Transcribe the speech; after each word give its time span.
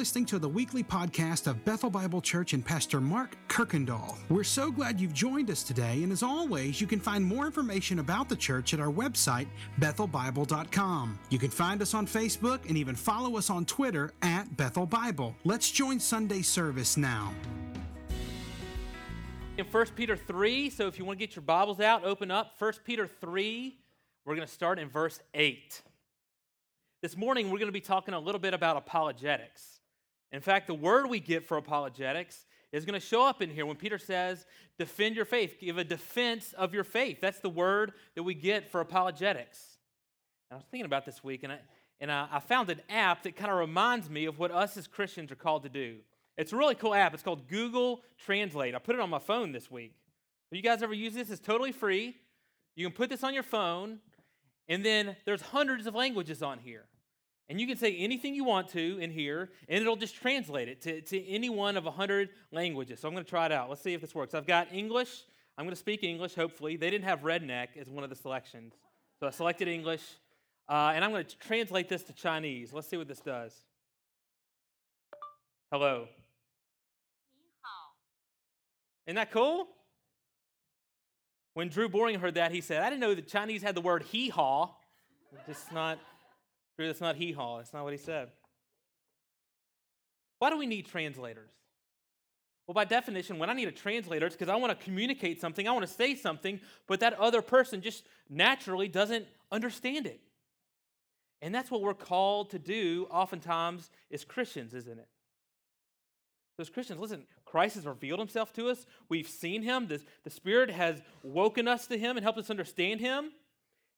listening 0.00 0.24
to 0.24 0.38
the 0.38 0.48
weekly 0.48 0.82
podcast 0.82 1.46
of 1.46 1.62
Bethel 1.62 1.90
Bible 1.90 2.22
Church 2.22 2.54
and 2.54 2.64
Pastor 2.64 3.02
Mark 3.02 3.36
Kirkendall. 3.48 4.16
We're 4.30 4.44
so 4.44 4.70
glad 4.70 4.98
you've 4.98 5.12
joined 5.12 5.50
us 5.50 5.62
today, 5.62 6.02
and 6.02 6.10
as 6.10 6.22
always, 6.22 6.80
you 6.80 6.86
can 6.86 6.98
find 6.98 7.22
more 7.22 7.44
information 7.44 7.98
about 7.98 8.30
the 8.30 8.34
church 8.34 8.72
at 8.72 8.80
our 8.80 8.90
website, 8.90 9.46
bethelbible.com. 9.78 11.18
You 11.28 11.38
can 11.38 11.50
find 11.50 11.82
us 11.82 11.92
on 11.92 12.06
Facebook 12.06 12.66
and 12.66 12.78
even 12.78 12.94
follow 12.94 13.36
us 13.36 13.50
on 13.50 13.66
Twitter 13.66 14.10
at 14.22 14.56
Bethel 14.56 14.86
Bible. 14.86 15.36
Let's 15.44 15.70
join 15.70 16.00
Sunday 16.00 16.40
service 16.40 16.96
now. 16.96 17.34
In 19.58 19.66
1 19.66 19.86
Peter 19.96 20.16
3, 20.16 20.70
so 20.70 20.86
if 20.86 20.98
you 20.98 21.04
want 21.04 21.18
to 21.18 21.26
get 21.26 21.36
your 21.36 21.42
Bibles 21.42 21.78
out, 21.78 22.06
open 22.06 22.30
up 22.30 22.54
1 22.58 22.72
Peter 22.86 23.06
3. 23.06 23.76
We're 24.24 24.34
going 24.34 24.48
to 24.48 24.54
start 24.54 24.78
in 24.78 24.88
verse 24.88 25.20
8. 25.34 25.82
This 27.02 27.18
morning, 27.18 27.50
we're 27.50 27.58
going 27.58 27.68
to 27.68 27.72
be 27.72 27.82
talking 27.82 28.14
a 28.14 28.20
little 28.20 28.40
bit 28.40 28.54
about 28.54 28.78
apologetics. 28.78 29.79
In 30.32 30.40
fact, 30.40 30.66
the 30.66 30.74
word 30.74 31.08
we 31.08 31.20
get 31.20 31.44
for 31.44 31.56
apologetics 31.56 32.46
is 32.72 32.84
going 32.84 32.98
to 32.98 33.04
show 33.04 33.26
up 33.26 33.42
in 33.42 33.50
here 33.50 33.66
when 33.66 33.76
Peter 33.76 33.98
says, 33.98 34.46
defend 34.78 35.16
your 35.16 35.24
faith, 35.24 35.56
give 35.60 35.78
a 35.78 35.84
defense 35.84 36.52
of 36.52 36.72
your 36.72 36.84
faith. 36.84 37.18
That's 37.20 37.40
the 37.40 37.50
word 37.50 37.92
that 38.14 38.22
we 38.22 38.34
get 38.34 38.70
for 38.70 38.80
apologetics. 38.80 39.78
And 40.50 40.56
I 40.56 40.58
was 40.58 40.66
thinking 40.70 40.86
about 40.86 41.04
this 41.04 41.24
week, 41.24 41.42
and 41.42 41.52
I, 41.52 41.58
and 42.00 42.12
I, 42.12 42.38
found 42.40 42.70
an 42.70 42.80
app 42.88 43.24
that 43.24 43.36
kind 43.36 43.50
of 43.50 43.58
reminds 43.58 44.08
me 44.08 44.24
of 44.26 44.38
what 44.38 44.50
us 44.50 44.76
as 44.76 44.86
Christians 44.86 45.32
are 45.32 45.36
called 45.36 45.64
to 45.64 45.68
do. 45.68 45.96
It's 46.38 46.52
a 46.52 46.56
really 46.56 46.74
cool 46.74 46.94
app. 46.94 47.12
It's 47.12 47.22
called 47.22 47.48
Google 47.48 48.02
Translate. 48.18 48.74
I 48.74 48.78
put 48.78 48.94
it 48.94 49.00
on 49.00 49.10
my 49.10 49.18
phone 49.18 49.52
this 49.52 49.70
week. 49.70 49.94
Have 50.50 50.56
you 50.56 50.62
guys 50.62 50.82
ever 50.82 50.94
used 50.94 51.16
this? 51.16 51.30
It's 51.30 51.40
totally 51.40 51.72
free. 51.72 52.16
You 52.76 52.86
can 52.86 52.96
put 52.96 53.10
this 53.10 53.22
on 53.22 53.34
your 53.34 53.42
phone, 53.42 53.98
and 54.68 54.84
then 54.84 55.16
there's 55.24 55.42
hundreds 55.42 55.86
of 55.86 55.94
languages 55.94 56.42
on 56.42 56.58
here. 56.58 56.86
And 57.50 57.60
you 57.60 57.66
can 57.66 57.76
say 57.76 57.96
anything 57.96 58.32
you 58.32 58.44
want 58.44 58.68
to 58.68 58.98
in 59.00 59.10
here, 59.10 59.50
and 59.68 59.82
it'll 59.82 59.96
just 59.96 60.14
translate 60.14 60.68
it 60.68 60.80
to, 60.82 61.00
to 61.00 61.26
any 61.26 61.50
one 61.50 61.76
of 61.76 61.84
100 61.84 62.28
languages. 62.52 63.00
So 63.00 63.08
I'm 63.08 63.12
going 63.12 63.24
to 63.24 63.28
try 63.28 63.46
it 63.46 63.50
out. 63.50 63.68
Let's 63.68 63.82
see 63.82 63.92
if 63.92 64.00
this 64.00 64.14
works. 64.14 64.34
I've 64.34 64.46
got 64.46 64.72
English. 64.72 65.24
I'm 65.58 65.64
going 65.64 65.74
to 65.74 65.80
speak 65.80 66.04
English, 66.04 66.36
hopefully. 66.36 66.76
They 66.76 66.90
didn't 66.90 67.06
have 67.06 67.22
redneck 67.22 67.76
as 67.76 67.90
one 67.90 68.04
of 68.04 68.08
the 68.08 68.14
selections. 68.14 68.74
So 69.18 69.26
I 69.26 69.30
selected 69.30 69.66
English. 69.66 70.00
Uh, 70.68 70.92
and 70.94 71.04
I'm 71.04 71.10
going 71.10 71.24
to 71.24 71.38
translate 71.38 71.88
this 71.88 72.04
to 72.04 72.12
Chinese. 72.12 72.72
Let's 72.72 72.86
see 72.86 72.96
what 72.96 73.08
this 73.08 73.18
does. 73.18 73.52
Hello. 75.72 76.06
Isn't 79.08 79.16
that 79.16 79.32
cool? 79.32 79.66
When 81.54 81.68
Drew 81.68 81.88
Boring 81.88 82.20
heard 82.20 82.34
that, 82.34 82.52
he 82.52 82.60
said, 82.60 82.80
I 82.84 82.90
didn't 82.90 83.00
know 83.00 83.12
the 83.16 83.22
Chinese 83.22 83.60
had 83.60 83.74
the 83.74 83.80
word 83.80 84.04
hee 84.04 84.28
haw. 84.28 84.70
Just 85.48 85.72
not 85.72 85.98
That's 86.88 87.00
not 87.00 87.16
hee 87.16 87.32
haw. 87.32 87.58
That's 87.58 87.72
not 87.72 87.84
what 87.84 87.92
he 87.92 87.98
said. 87.98 88.28
Why 90.38 90.50
do 90.50 90.56
we 90.56 90.66
need 90.66 90.86
translators? 90.86 91.50
Well, 92.66 92.74
by 92.74 92.84
definition, 92.84 93.38
when 93.38 93.50
I 93.50 93.54
need 93.54 93.68
a 93.68 93.72
translator, 93.72 94.26
it's 94.26 94.36
because 94.36 94.48
I 94.48 94.56
want 94.56 94.78
to 94.78 94.84
communicate 94.84 95.40
something, 95.40 95.66
I 95.66 95.72
want 95.72 95.86
to 95.86 95.92
say 95.92 96.14
something, 96.14 96.60
but 96.86 97.00
that 97.00 97.14
other 97.14 97.42
person 97.42 97.82
just 97.82 98.06
naturally 98.28 98.86
doesn't 98.86 99.26
understand 99.50 100.06
it. 100.06 100.20
And 101.42 101.54
that's 101.54 101.70
what 101.70 101.82
we're 101.82 101.94
called 101.94 102.50
to 102.50 102.58
do 102.58 103.06
oftentimes 103.10 103.90
as 104.12 104.24
Christians, 104.24 104.72
isn't 104.74 104.98
it? 104.98 105.08
So 106.56 106.62
as 106.62 106.70
Christians, 106.70 107.00
listen, 107.00 107.24
Christ 107.44 107.74
has 107.76 107.86
revealed 107.86 108.18
himself 108.18 108.52
to 108.52 108.68
us. 108.68 108.86
We've 109.08 109.28
seen 109.28 109.62
him. 109.62 109.88
The, 109.88 110.00
the 110.24 110.30
Spirit 110.30 110.70
has 110.70 111.02
woken 111.22 111.66
us 111.66 111.86
to 111.88 111.98
him 111.98 112.16
and 112.16 112.22
helped 112.22 112.38
us 112.38 112.50
understand 112.50 113.00
him. 113.00 113.32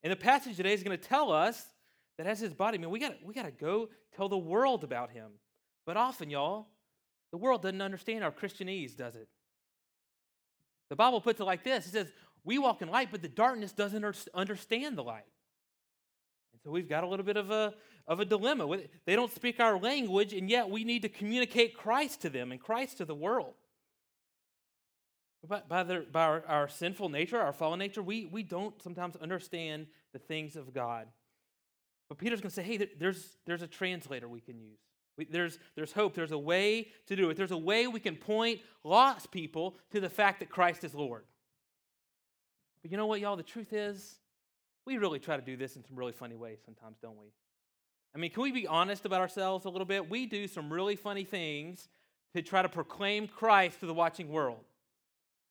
And 0.01 0.11
the 0.11 0.17
passage 0.17 0.57
today 0.57 0.73
is 0.73 0.81
going 0.83 0.97
to 0.97 1.07
tell 1.07 1.31
us 1.31 1.63
that 2.17 2.25
has 2.27 2.39
his 2.39 2.53
body. 2.53 2.77
I 2.77 2.81
mean, 2.81 2.89
we 2.89 2.99
got 2.99 3.19
to 3.19 3.25
we 3.25 3.33
got 3.33 3.45
to 3.45 3.51
go 3.51 3.89
tell 4.15 4.29
the 4.29 4.37
world 4.37 4.83
about 4.83 5.11
him. 5.11 5.31
But 5.85 5.97
often, 5.97 6.29
y'all, 6.29 6.67
the 7.31 7.37
world 7.37 7.61
doesn't 7.61 7.81
understand 7.81 8.23
our 8.23 8.31
Christianese, 8.31 8.95
does 8.95 9.15
it? 9.15 9.27
The 10.89 10.95
Bible 10.95 11.21
puts 11.21 11.39
it 11.39 11.45
like 11.45 11.63
this: 11.63 11.87
It 11.87 11.91
says, 11.91 12.11
"We 12.43 12.57
walk 12.57 12.81
in 12.81 12.89
light, 12.89 13.09
but 13.11 13.21
the 13.21 13.27
darkness 13.27 13.71
doesn't 13.71 14.05
understand 14.33 14.97
the 14.97 15.03
light." 15.03 15.25
And 16.53 16.61
so 16.63 16.71
we've 16.71 16.89
got 16.89 17.03
a 17.03 17.07
little 17.07 17.25
bit 17.25 17.37
of 17.37 17.51
a 17.51 17.73
of 18.07 18.19
a 18.19 18.25
dilemma. 18.25 18.77
They 19.05 19.15
don't 19.15 19.33
speak 19.33 19.59
our 19.59 19.79
language, 19.79 20.33
and 20.33 20.49
yet 20.49 20.69
we 20.69 20.83
need 20.83 21.01
to 21.03 21.09
communicate 21.09 21.77
Christ 21.77 22.21
to 22.21 22.29
them 22.29 22.51
and 22.51 22.59
Christ 22.59 22.97
to 22.97 23.05
the 23.05 23.15
world. 23.15 23.53
But 25.47 25.67
by, 25.67 25.83
the, 25.83 26.05
by 26.09 26.23
our, 26.23 26.43
our 26.47 26.67
sinful 26.69 27.09
nature, 27.09 27.39
our 27.39 27.51
fallen 27.51 27.79
nature, 27.79 28.01
we, 28.01 28.25
we 28.25 28.43
don't 28.43 28.81
sometimes 28.81 29.17
understand 29.17 29.87
the 30.13 30.19
things 30.19 30.55
of 30.55 30.73
God. 30.73 31.07
But 32.13 32.19
Peter's 32.19 32.41
going 32.41 32.51
to 32.51 32.55
say, 32.55 32.61
hey, 32.61 32.87
there's, 32.99 33.37
there's 33.47 33.63
a 33.63 33.67
translator 33.67 34.29
we 34.29 34.39
can 34.39 34.59
use. 34.59 34.77
We, 35.17 35.25
there's, 35.25 35.57
there's 35.75 35.91
hope. 35.91 36.13
There's 36.13 36.31
a 36.31 36.37
way 36.37 36.89
to 37.07 37.15
do 37.15 37.31
it. 37.31 37.37
There's 37.37 37.49
a 37.49 37.57
way 37.57 37.87
we 37.87 37.99
can 37.99 38.15
point 38.15 38.59
lost 38.83 39.31
people 39.31 39.77
to 39.93 39.99
the 39.99 40.11
fact 40.11 40.39
that 40.41 40.49
Christ 40.51 40.83
is 40.83 40.93
Lord. 40.93 41.23
But 42.83 42.91
you 42.91 42.97
know 42.97 43.07
what, 43.07 43.19
y'all? 43.19 43.35
The 43.35 43.41
truth 43.41 43.73
is, 43.73 44.17
we 44.85 44.99
really 44.99 45.17
try 45.17 45.37
to 45.37 45.41
do 45.41 45.57
this 45.57 45.75
in 45.75 45.83
some 45.83 45.95
really 45.95 46.11
funny 46.11 46.35
ways 46.35 46.59
sometimes, 46.63 46.97
don't 47.01 47.17
we? 47.19 47.25
I 48.13 48.19
mean, 48.19 48.29
can 48.29 48.43
we 48.43 48.51
be 48.51 48.67
honest 48.67 49.05
about 49.05 49.19
ourselves 49.19 49.65
a 49.65 49.69
little 49.69 49.87
bit? 49.87 50.07
We 50.07 50.27
do 50.27 50.47
some 50.47 50.71
really 50.71 50.95
funny 50.95 51.23
things 51.23 51.89
to 52.35 52.43
try 52.43 52.61
to 52.61 52.69
proclaim 52.69 53.27
Christ 53.27 53.79
to 53.79 53.87
the 53.87 53.93
watching 53.95 54.29
world. 54.29 54.59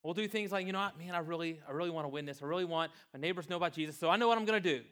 We'll 0.05 0.15
do 0.15 0.29
things 0.29 0.53
like, 0.53 0.65
you 0.65 0.73
know 0.73 0.79
what, 0.79 0.97
man, 0.97 1.17
I 1.17 1.19
really, 1.19 1.59
I 1.69 1.73
really 1.73 1.91
want 1.91 2.05
to 2.05 2.09
win 2.09 2.25
this. 2.25 2.41
I 2.41 2.47
really 2.47 2.65
want 2.65 2.93
my 3.13 3.19
neighbors 3.19 3.51
know 3.51 3.57
about 3.57 3.73
Jesus. 3.73 3.99
So 3.99 4.09
I 4.09 4.17
know 4.17 4.29
what 4.29 4.39
I'm 4.39 4.45
going 4.45 4.63
to 4.63 4.79
do. 4.79 4.85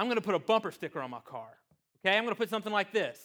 I'm 0.00 0.06
going 0.06 0.16
to 0.16 0.22
put 0.22 0.34
a 0.34 0.38
bumper 0.38 0.70
sticker 0.70 0.98
on 1.02 1.10
my 1.10 1.20
car. 1.20 1.50
Okay, 1.98 2.16
I'm 2.16 2.24
going 2.24 2.34
to 2.34 2.38
put 2.38 2.48
something 2.48 2.72
like 2.72 2.90
this. 2.90 3.20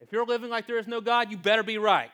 If 0.00 0.10
you're 0.10 0.24
living 0.24 0.48
like 0.48 0.66
there 0.66 0.78
is 0.78 0.86
no 0.86 1.02
God, 1.02 1.30
you 1.30 1.36
better 1.36 1.62
be 1.62 1.76
right. 1.76 2.08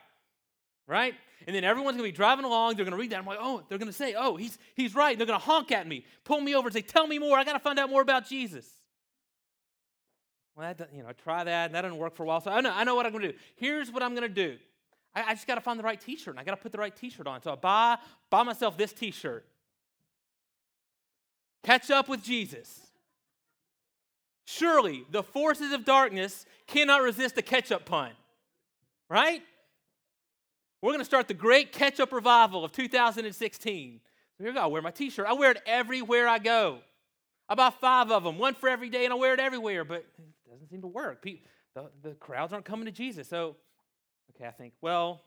Right? 0.89 1.15
And 1.47 1.55
then 1.55 1.63
everyone's 1.63 1.97
going 1.97 2.09
to 2.09 2.13
be 2.13 2.17
driving 2.17 2.45
along. 2.45 2.75
They're 2.75 2.85
going 2.85 2.97
to 2.97 2.99
read 2.99 3.11
that. 3.11 3.21
I'm 3.21 3.27
like, 3.27 3.39
oh, 3.41 3.63
they're 3.69 3.79
going 3.79 3.87
to 3.87 3.97
say, 3.97 4.17
oh, 4.19 4.35
he's, 4.35 4.59
he's 4.75 4.97
right. 4.97 5.17
they're 5.17 5.27
going 5.29 5.39
to 5.39 5.45
honk 5.45 5.71
at 5.71 5.87
me, 5.87 6.05
pull 6.25 6.41
me 6.41 6.57
over, 6.57 6.67
and 6.67 6.75
say, 6.75 6.83
tell 6.83 7.07
me 7.07 7.21
more. 7.21 7.39
I 7.39 7.45
got 7.45 7.53
to 7.53 7.61
find 7.61 7.79
out 7.79 7.91
more 7.91 8.03
about 8.03 8.29
Jesus. 8.29 8.67
Well, 10.57 10.75
that, 10.77 10.91
you 10.93 11.05
know, 11.05 11.13
try 11.23 11.45
that. 11.45 11.67
And 11.67 11.77
that 11.77 11.83
doesn't 11.83 11.97
work 11.97 12.17
for 12.17 12.25
a 12.25 12.27
while. 12.27 12.41
So 12.41 12.51
I 12.51 12.61
know, 12.61 12.73
I 12.75 12.83
know 12.83 12.97
what 12.97 13.07
I'm 13.07 13.13
going 13.13 13.23
to 13.23 13.33
do. 13.33 13.39
Here's 13.55 13.89
what 13.93 14.03
I'm 14.03 14.17
going 14.17 14.23
to 14.23 14.29
do. 14.29 14.57
I, 15.15 15.23
I 15.23 15.35
just 15.35 15.47
got 15.47 15.55
to 15.55 15.61
find 15.61 15.79
the 15.79 15.85
right 15.85 16.01
T-shirt, 16.01 16.35
and 16.35 16.41
I 16.41 16.43
got 16.43 16.57
to 16.57 16.61
put 16.61 16.73
the 16.73 16.79
right 16.79 16.95
T-shirt 16.95 17.29
on. 17.29 17.41
So 17.41 17.53
I 17.53 17.55
buy, 17.55 17.99
buy 18.31 18.43
myself 18.43 18.77
this 18.77 18.93
T-shirt. 18.93 19.47
Catch 21.65 21.91
up 21.91 22.09
with 22.09 22.23
Jesus. 22.23 22.81
Surely 24.47 25.05
the 25.11 25.23
forces 25.23 25.73
of 25.73 25.85
darkness 25.85 26.47
cannot 26.67 27.03
resist 27.03 27.37
a 27.39 27.75
up 27.75 27.85
pun, 27.85 28.13
right? 29.11 29.43
We're 30.81 30.91
going 30.91 31.01
to 31.01 31.05
start 31.05 31.29
the 31.29 31.35
great 31.35 31.73
catch 31.73 32.01
up 32.01 32.13
revival 32.13 32.65
of 32.65 32.73
2016. 32.73 34.01
Here. 34.39 34.55
I 34.57 34.67
wear 34.67 34.81
my 34.81 34.93
t 34.93 35.11
shirt. 35.11 35.27
I 35.27 35.33
wear 35.33 35.51
it 35.51 35.63
everywhere 35.67 36.29
I 36.29 36.39
go. 36.39 36.79
I 37.49 37.55
buy 37.55 37.71
five 37.71 38.11
of 38.11 38.25
them, 38.25 38.39
one 38.39 38.55
for 38.55 38.69
every 38.69 38.89
day, 38.89 39.05
and 39.05 39.13
I 39.13 39.17
wear 39.17 39.35
it 39.35 39.41
everywhere, 39.41 39.85
but 39.85 40.07
it 40.19 40.51
doesn't 40.51 40.69
seem 40.69 40.83
to 40.83 40.87
work. 40.87 41.23
the, 41.23 41.91
the 42.03 42.15
crowds 42.15 42.53
aren't 42.53 42.67
coming 42.67 42.85
to 42.85 42.93
Jesus. 42.93 43.27
So, 43.27 43.57
okay, 44.35 44.47
I 44.47 44.51
think, 44.51 44.75
well, 44.81 45.23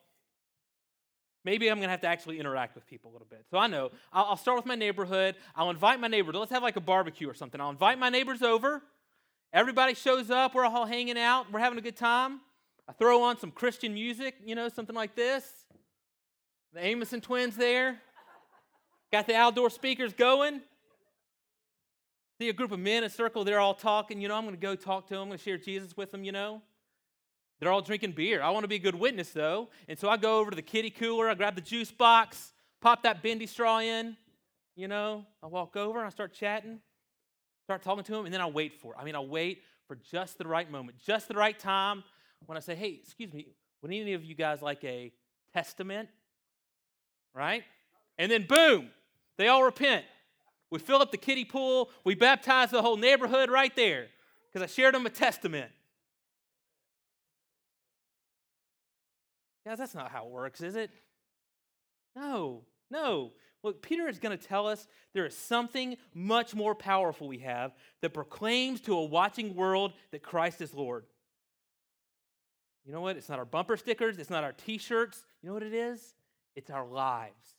Maybe 1.43 1.69
I'm 1.69 1.77
going 1.77 1.87
to 1.87 1.91
have 1.91 2.01
to 2.01 2.07
actually 2.07 2.39
interact 2.39 2.75
with 2.75 2.85
people 2.85 3.11
a 3.11 3.13
little 3.13 3.27
bit. 3.29 3.45
So 3.49 3.57
I 3.57 3.67
know 3.67 3.91
I'll, 4.13 4.25
I'll 4.25 4.37
start 4.37 4.57
with 4.57 4.65
my 4.65 4.75
neighborhood. 4.75 5.35
I'll 5.55 5.69
invite 5.69 5.99
my 5.99 6.07
neighbors. 6.07 6.35
Let's 6.35 6.51
have 6.51 6.63
like 6.63 6.75
a 6.75 6.81
barbecue 6.81 7.29
or 7.29 7.33
something. 7.33 7.59
I'll 7.59 7.71
invite 7.71 7.97
my 7.97 8.09
neighbors 8.09 8.41
over. 8.41 8.81
Everybody 9.53 9.95
shows 9.95 10.29
up. 10.29 10.53
We're 10.53 10.65
all 10.65 10.85
hanging 10.85 11.17
out. 11.17 11.51
We're 11.51 11.59
having 11.59 11.79
a 11.79 11.81
good 11.81 11.97
time. 11.97 12.41
I 12.87 12.93
throw 12.93 13.23
on 13.23 13.37
some 13.37 13.51
Christian 13.51 13.93
music, 13.93 14.35
you 14.45 14.55
know, 14.55 14.69
something 14.69 14.95
like 14.95 15.15
this. 15.15 15.45
The 16.73 16.79
Amoson 16.79 17.21
twins 17.21 17.55
there. 17.55 17.99
Got 19.11 19.27
the 19.27 19.35
outdoor 19.35 19.69
speakers 19.69 20.13
going. 20.13 20.61
See 22.39 22.49
a 22.49 22.53
group 22.53 22.71
of 22.71 22.79
men 22.79 22.99
in 22.99 23.03
a 23.03 23.09
circle. 23.09 23.43
They're 23.43 23.59
all 23.59 23.73
talking. 23.73 24.21
You 24.21 24.27
know, 24.27 24.35
I'm 24.35 24.43
going 24.43 24.55
to 24.55 24.61
go 24.61 24.75
talk 24.75 25.07
to 25.07 25.15
them. 25.15 25.23
I'm 25.23 25.27
going 25.27 25.37
to 25.37 25.43
share 25.43 25.57
Jesus 25.57 25.97
with 25.97 26.11
them, 26.11 26.23
you 26.23 26.31
know. 26.31 26.61
They're 27.61 27.71
all 27.71 27.83
drinking 27.83 28.13
beer. 28.13 28.41
I 28.41 28.49
want 28.49 28.63
to 28.63 28.67
be 28.67 28.77
a 28.77 28.79
good 28.79 28.95
witness, 28.95 29.29
though. 29.29 29.69
And 29.87 29.97
so 29.97 30.09
I 30.09 30.17
go 30.17 30.39
over 30.39 30.49
to 30.49 30.55
the 30.55 30.63
kitty 30.63 30.89
cooler, 30.89 31.29
I 31.29 31.35
grab 31.35 31.53
the 31.53 31.61
juice 31.61 31.91
box, 31.91 32.53
pop 32.81 33.03
that 33.03 33.21
bendy 33.21 33.45
straw 33.45 33.79
in. 33.79 34.17
You 34.75 34.87
know, 34.87 35.25
I 35.43 35.47
walk 35.47 35.75
over 35.77 35.99
and 35.99 36.07
I 36.07 36.09
start 36.09 36.33
chatting, 36.33 36.79
start 37.63 37.83
talking 37.83 38.03
to 38.03 38.15
him, 38.15 38.25
and 38.25 38.33
then 38.33 38.41
I 38.41 38.47
wait 38.47 38.73
for 38.73 38.93
it. 38.93 38.97
I 38.99 39.03
mean, 39.03 39.15
I 39.15 39.19
wait 39.19 39.61
for 39.87 39.95
just 39.95 40.39
the 40.39 40.47
right 40.47 40.69
moment, 40.71 40.97
just 40.97 41.27
the 41.27 41.35
right 41.35 41.57
time 41.57 42.03
when 42.47 42.57
I 42.57 42.61
say, 42.61 42.73
hey, 42.73 42.99
excuse 43.03 43.31
me, 43.31 43.45
would 43.83 43.91
any 43.91 44.13
of 44.13 44.25
you 44.25 44.33
guys 44.33 44.63
like 44.63 44.83
a 44.83 45.11
testament? 45.53 46.09
Right? 47.35 47.63
And 48.17 48.31
then 48.31 48.47
boom, 48.47 48.89
they 49.37 49.49
all 49.49 49.63
repent. 49.63 50.05
We 50.71 50.79
fill 50.79 51.01
up 51.01 51.11
the 51.11 51.17
kiddie 51.17 51.45
pool, 51.45 51.91
we 52.03 52.15
baptize 52.15 52.71
the 52.71 52.81
whole 52.81 52.97
neighborhood 52.97 53.51
right 53.51 53.75
there 53.75 54.07
because 54.47 54.63
I 54.63 54.71
shared 54.71 54.95
them 54.95 55.05
a 55.05 55.11
testament. 55.11 55.71
Guys, 59.65 59.77
that's 59.77 59.95
not 59.95 60.11
how 60.11 60.25
it 60.25 60.31
works, 60.31 60.61
is 60.61 60.75
it? 60.75 60.91
No, 62.15 62.63
no. 62.89 63.31
Look, 63.63 63.81
Peter 63.81 64.07
is 64.07 64.17
going 64.17 64.37
to 64.37 64.43
tell 64.43 64.67
us 64.67 64.87
there 65.13 65.25
is 65.25 65.37
something 65.37 65.97
much 66.13 66.55
more 66.55 66.73
powerful 66.73 67.27
we 67.27 67.39
have 67.39 67.73
that 68.01 68.13
proclaims 68.13 68.81
to 68.81 68.95
a 68.95 69.05
watching 69.05 69.55
world 69.55 69.93
that 70.11 70.23
Christ 70.23 70.61
is 70.61 70.73
Lord. 70.73 71.05
You 72.85 72.91
know 72.91 73.01
what? 73.01 73.17
It's 73.17 73.29
not 73.29 73.37
our 73.37 73.45
bumper 73.45 73.77
stickers, 73.77 74.17
it's 74.17 74.31
not 74.31 74.43
our 74.43 74.53
t 74.53 74.79
shirts. 74.79 75.23
You 75.41 75.49
know 75.49 75.53
what 75.53 75.63
it 75.63 75.73
is? 75.73 76.15
It's 76.55 76.71
our 76.71 76.85
lives. 76.85 77.55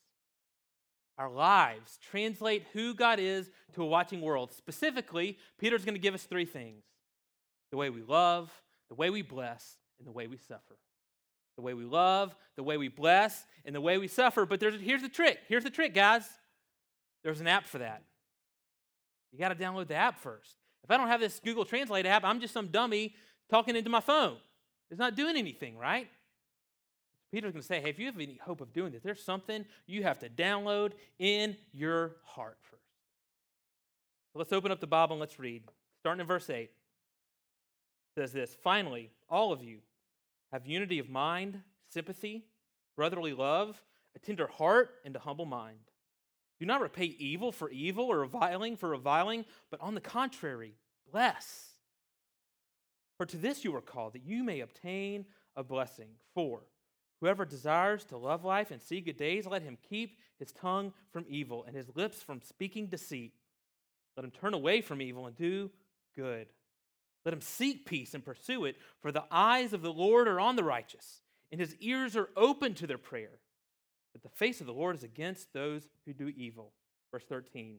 Our 1.19 1.31
lives 1.31 1.99
translate 2.11 2.65
who 2.73 2.95
God 2.95 3.21
is 3.21 3.51
to 3.75 3.83
a 3.83 3.87
watching 3.87 4.21
world. 4.21 4.53
Specifically, 4.53 5.39
Peter's 5.59 5.85
going 5.85 5.95
to 5.95 6.01
give 6.01 6.15
us 6.15 6.25
three 6.25 6.47
things 6.47 6.83
the 7.71 7.77
way 7.77 7.91
we 7.91 8.03
love, 8.03 8.51
the 8.89 8.95
way 8.95 9.09
we 9.09 9.23
bless, 9.23 9.77
and 9.99 10.07
the 10.07 10.13
way 10.13 10.27
we 10.27 10.37
suffer. 10.37 10.77
The 11.63 11.67
way 11.67 11.75
we 11.75 11.85
love, 11.85 12.35
the 12.57 12.65
way 12.65 12.77
we 12.77 12.89
bless, 12.89 13.47
and 13.65 13.73
the 13.73 13.81
way 13.81 13.97
we 13.97 14.09
suffer. 14.09 14.45
But 14.45 14.61
here's 14.61 15.03
the 15.03 15.09
trick. 15.09 15.39
Here's 15.47 15.63
the 15.63 15.71
trick, 15.71 15.95
guys. 15.95 16.29
There's 17.23 17.41
an 17.41 17.47
app 17.47 17.67
for 17.67 17.79
that. 17.79 18.03
You 19.31 19.39
got 19.39 19.51
to 19.51 19.55
download 19.55 19.87
the 19.87 19.95
app 19.95 20.19
first. 20.19 20.57
If 20.83 20.91
I 20.91 20.97
don't 20.97 21.07
have 21.07 21.21
this 21.21 21.39
Google 21.39 21.65
Translate 21.65 22.05
app, 22.05 22.25
I'm 22.25 22.41
just 22.41 22.53
some 22.53 22.67
dummy 22.67 23.15
talking 23.49 23.77
into 23.77 23.91
my 23.91 24.01
phone. 24.01 24.39
It's 24.91 24.99
not 24.99 25.15
doing 25.15 25.37
anything, 25.37 25.79
right? 25.79 26.09
Peter's 27.31 27.53
going 27.53 27.63
to 27.63 27.67
say, 27.67 27.81
hey, 27.81 27.91
if 27.91 27.99
you 28.01 28.07
have 28.07 28.17
any 28.17 28.41
hope 28.43 28.61
of 28.61 28.73
doing 28.73 28.91
this, 28.91 29.05
there's 29.05 29.23
something 29.23 29.65
you 29.87 30.03
have 30.03 30.19
to 30.19 30.29
download 30.29 30.95
in 31.21 31.57
your 31.73 32.17
heart 32.25 32.59
first. 32.61 32.83
So 34.33 34.41
let's 34.41 34.53
open 34.53 34.73
up 34.73 34.81
the 34.81 34.89
Bible 34.89 35.15
and 35.15 35.21
let's 35.21 35.39
read. 35.39 35.63
Starting 36.01 36.23
in 36.23 36.27
verse 36.27 36.51
8. 36.51 36.63
It 36.65 36.71
says 38.17 38.33
this 38.33 38.57
Finally, 38.65 39.11
all 39.31 39.53
of 39.53 39.63
you 39.63 39.79
have 40.53 40.67
unity 40.67 40.99
of 40.99 41.09
mind, 41.09 41.61
sympathy, 41.89 42.45
brotherly 42.97 43.33
love, 43.33 43.83
a 44.15 44.19
tender 44.19 44.47
heart, 44.47 44.91
and 45.05 45.17
a 45.17 45.21
humble 45.21 45.47
mind. 45.47 45.79
Do 46.61 46.67
not 46.67 46.81
repay 46.81 47.07
evil 47.19 47.51
for 47.51 47.71
evil 47.71 48.05
or 48.05 48.21
reviling 48.21 48.77
for 48.77 48.89
reviling, 48.91 49.45
but 49.71 49.81
on 49.81 49.95
the 49.95 50.01
contrary, 50.01 50.75
bless. 51.11 51.71
For 53.17 53.27
to 53.27 53.37
this 53.37 53.65
you 53.65 53.75
are 53.75 53.81
called, 53.81 54.13
that 54.13 54.25
you 54.25 54.45
may 54.45 54.61
obtain 54.61 55.27
a 55.57 55.65
blessing. 55.65 56.11
For 56.35 56.61
whoever 57.21 57.45
desires 57.45 58.05
to 58.07 58.17
love 58.17 58.45
life 58.45 58.71
and 58.71 58.81
see 58.81 59.01
good 59.01 59.17
days, 59.17 59.47
let 59.47 59.63
him 59.63 59.79
keep 59.89 60.19
his 60.39 60.53
tongue 60.53 60.93
from 61.13 61.25
evil 61.29 61.65
and 61.65 61.75
his 61.75 61.95
lips 61.95 62.23
from 62.23 62.43
speaking 62.43 62.87
deceit. 62.87 63.33
Let 64.17 64.25
him 64.25 64.31
turn 64.31 64.55
away 64.55 64.83
from 64.83 65.01
evil 65.01 65.27
and 65.27 65.37
do 65.37 65.71
good. 66.15 66.49
Let 67.25 67.35
him 67.35 67.41
seek 67.41 67.87
peace 67.87 68.15
and 68.15 68.25
pursue 68.25 68.65
it, 68.65 68.77
for 69.01 69.13
the 69.13 69.25
eyes 69.31 69.73
of 69.73 69.83
the 69.83 69.93
Lord 69.93 70.27
are 70.29 70.41
on 70.41 70.57
the 70.57 70.65
righteous, 70.65 71.23
and 71.51 71.61
his 71.61 71.77
ears 71.77 72.17
are 72.17 72.31
open 72.37 72.75
to 72.75 72.87
their 72.87 72.99
prayer. 72.99 73.39
But 74.13 74.23
the 74.23 74.29
face 74.29 74.61
of 74.61 74.67
the 74.67 74.73
Lord 74.73 74.97
is 74.97 75.05
against 75.05 75.53
those 75.53 75.89
who 76.05 76.13
do 76.13 76.29
evil. 76.29 76.73
Verse 77.13 77.25
13. 77.29 77.79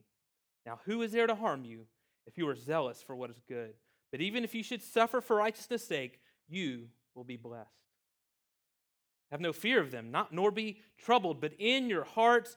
Now, 0.66 0.80
who 0.84 1.02
is 1.02 1.12
there 1.12 1.26
to 1.26 1.34
harm 1.34 1.64
you 1.64 1.86
if 2.26 2.38
you 2.38 2.48
are 2.48 2.56
zealous 2.56 3.02
for 3.02 3.14
what 3.14 3.30
is 3.30 3.40
good? 3.46 3.74
But 4.10 4.20
even 4.20 4.44
if 4.44 4.54
you 4.54 4.62
should 4.62 4.82
suffer 4.82 5.20
for 5.20 5.36
righteousness' 5.36 5.86
sake, 5.86 6.20
you 6.48 6.88
will 7.14 7.24
be 7.24 7.36
blessed. 7.36 7.68
Have 9.30 9.40
no 9.40 9.52
fear 9.52 9.80
of 9.80 9.90
them, 9.90 10.10
not 10.10 10.32
nor 10.32 10.50
be 10.50 10.78
troubled, 10.96 11.40
but 11.40 11.52
in 11.58 11.88
your 11.88 12.04
hearts 12.04 12.56